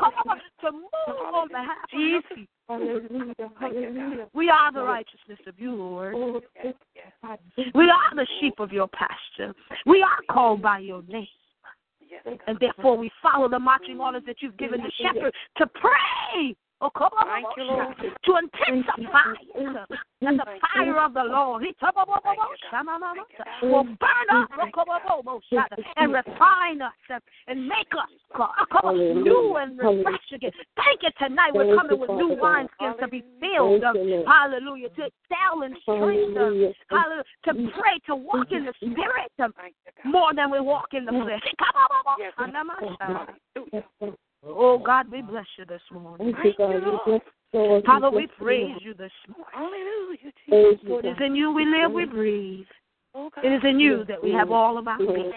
[0.60, 2.46] to move on behalf of your people.
[2.68, 3.34] Hallelujah.
[3.58, 4.26] Hallelujah.
[4.32, 6.14] We are the righteousness of you, Lord.
[7.74, 9.54] We are the sheep of your pasture.
[9.84, 11.26] We are called by your name.
[12.46, 16.54] And therefore, we follow the marching orders that you've given the shepherd to pray.
[16.82, 17.96] Oh, come on, Thank you, Lord.
[17.96, 19.98] to intensify it.
[20.20, 21.62] And the fire of the Lord
[23.62, 24.50] will burn up.
[25.96, 26.92] And refine us
[27.46, 30.50] and make us oh, come on, new and refresh again.
[30.76, 31.52] Thank you tonight.
[31.54, 33.82] We're coming with new wineskins to be filled.
[34.26, 34.88] Hallelujah.
[34.90, 36.36] To excel in strength.
[36.36, 36.72] Hallelujah.
[37.44, 39.54] To pray, to walk in the spirit um,
[40.04, 41.40] more than we walk in the flesh.
[42.18, 43.84] Yes, Hallelujah.
[44.44, 46.34] Oh God, we bless you this morning.
[46.42, 47.22] Thank you, Lord.
[47.84, 49.46] Father, we praise you this morning.
[49.52, 50.32] Hallelujah.
[50.46, 51.04] Jesus.
[51.04, 52.66] It is in you we live, we breathe.
[53.14, 55.32] Oh, It is in you that we have all of our being.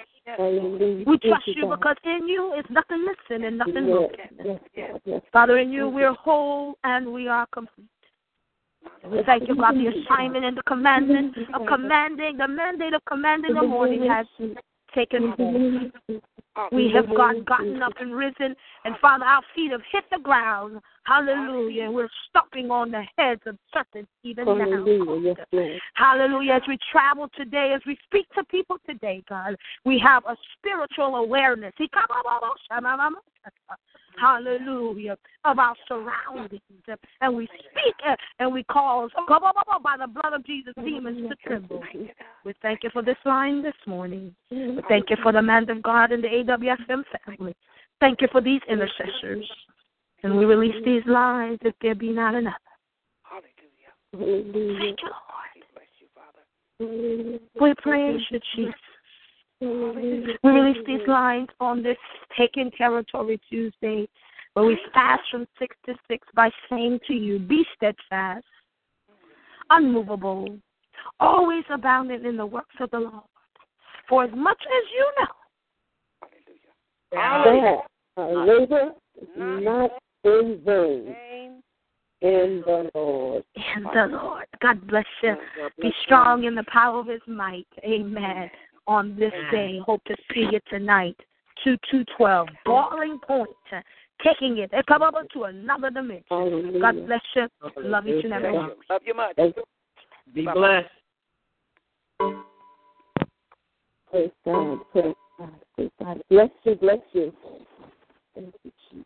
[1.06, 4.58] We trust you because in you is nothing missing and nothing broken.
[5.32, 7.88] Father, in you we're whole and we are complete.
[9.10, 13.54] We thank you about the assignment and the commandment of commanding, the mandate of commanding
[13.54, 14.26] the morning has
[14.94, 15.92] taken hold.
[16.72, 18.56] We have got, gotten up and risen,
[18.86, 20.82] and Father, our feet have hit the ground.
[21.06, 21.86] Hallelujah.
[21.86, 24.86] And we're stomping on the heads of serpents even now.
[25.96, 26.54] Hallelujah.
[26.54, 31.16] As we travel today, as we speak to people today, God, we have a spiritual
[31.16, 31.74] awareness.
[34.20, 35.18] Hallelujah.
[35.46, 36.62] Of our surroundings.
[37.22, 37.96] And we speak
[38.40, 41.82] and we cause by the blood of Jesus demons to tremble.
[42.46, 44.36] We thank you for this line this morning.
[44.52, 47.56] We thank you for the man of God and the AWFM family.
[48.00, 49.50] Thank you for these intercessors.
[50.24, 52.56] And we release these lines if there be not another.
[53.24, 53.94] Hallelujah.
[54.12, 55.50] Thank you, Lord.
[55.56, 56.44] We bless you, Father.
[57.62, 58.76] We praise you, Jesus.
[59.62, 61.98] We release these lines on this
[62.38, 64.08] Taking Territory Tuesday,
[64.54, 68.46] where we fast from 6 to 6 by saying to you, Be steadfast,
[69.70, 70.58] unmovable,
[71.20, 73.24] always abounding in the works of the Lord.
[74.08, 75.28] For as much as you know
[77.12, 77.20] that
[78.18, 78.94] our labor
[79.38, 79.92] not
[80.24, 81.64] in vain.
[82.22, 83.44] In the Lord.
[83.56, 84.46] In the Lord.
[84.62, 85.36] God bless you.
[85.82, 87.68] Be strong in the power of his might.
[87.84, 88.50] Amen.
[88.88, 89.80] On this day.
[89.86, 91.16] Hope to see you tonight.
[91.64, 92.48] 2212.
[92.66, 93.50] Boiling point.
[94.24, 94.72] Taking it.
[94.88, 96.26] Come over to another dimension.
[96.82, 97.48] God bless you.
[97.78, 98.72] Love each and every one.
[98.90, 99.38] Love you much.
[100.34, 100.90] Be blessed.
[104.12, 104.80] Praise God.
[104.92, 105.50] Praise God.
[105.76, 106.22] Praise God.
[106.30, 106.76] Bless you.
[106.76, 107.34] Bless you.
[108.36, 109.06] Thank you, Jesus.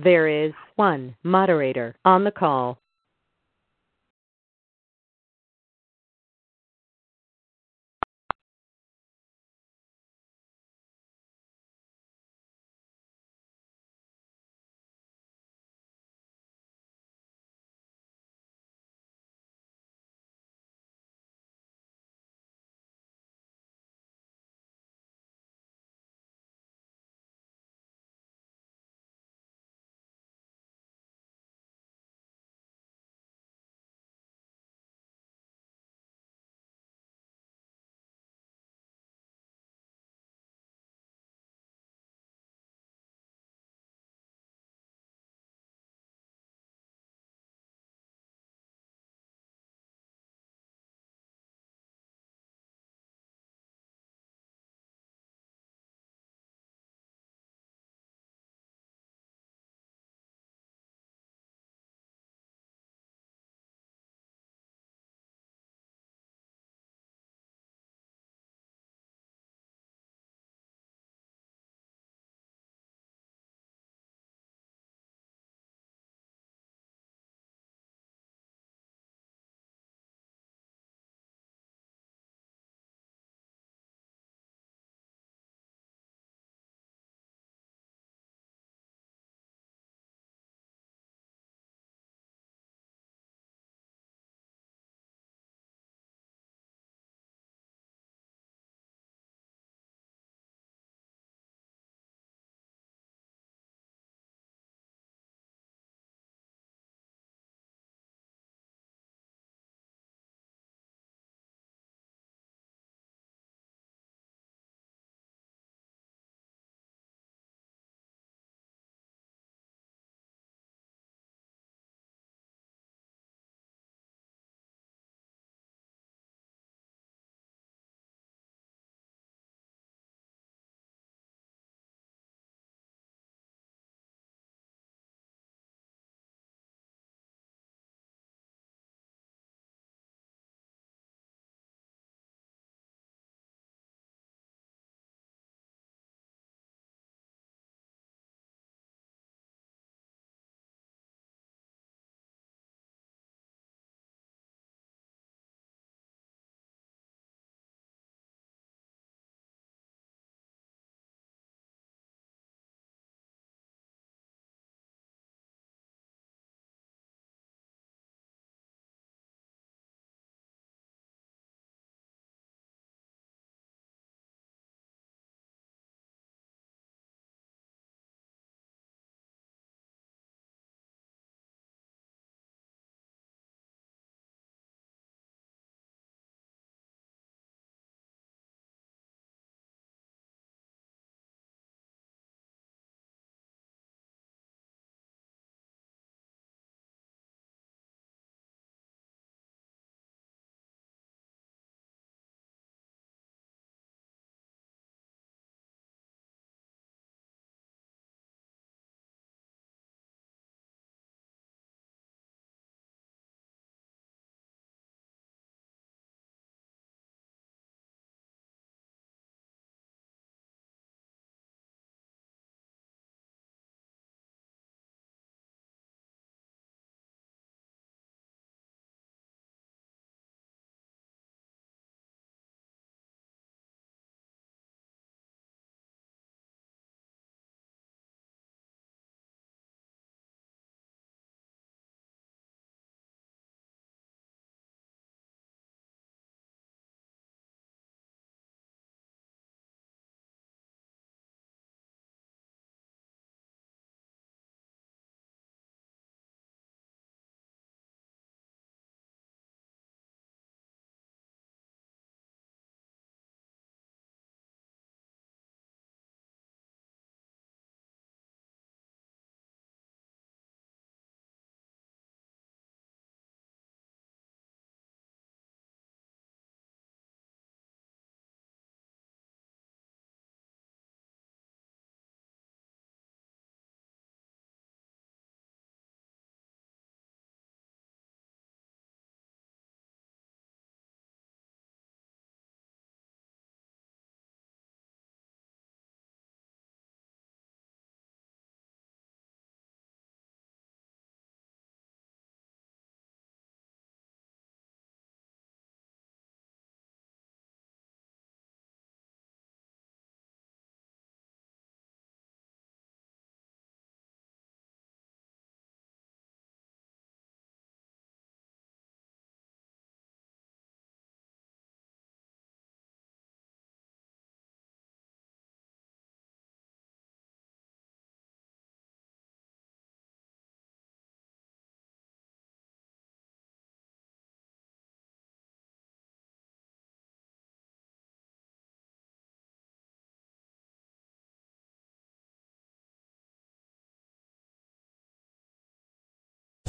[0.00, 2.78] There is one moderator on the call.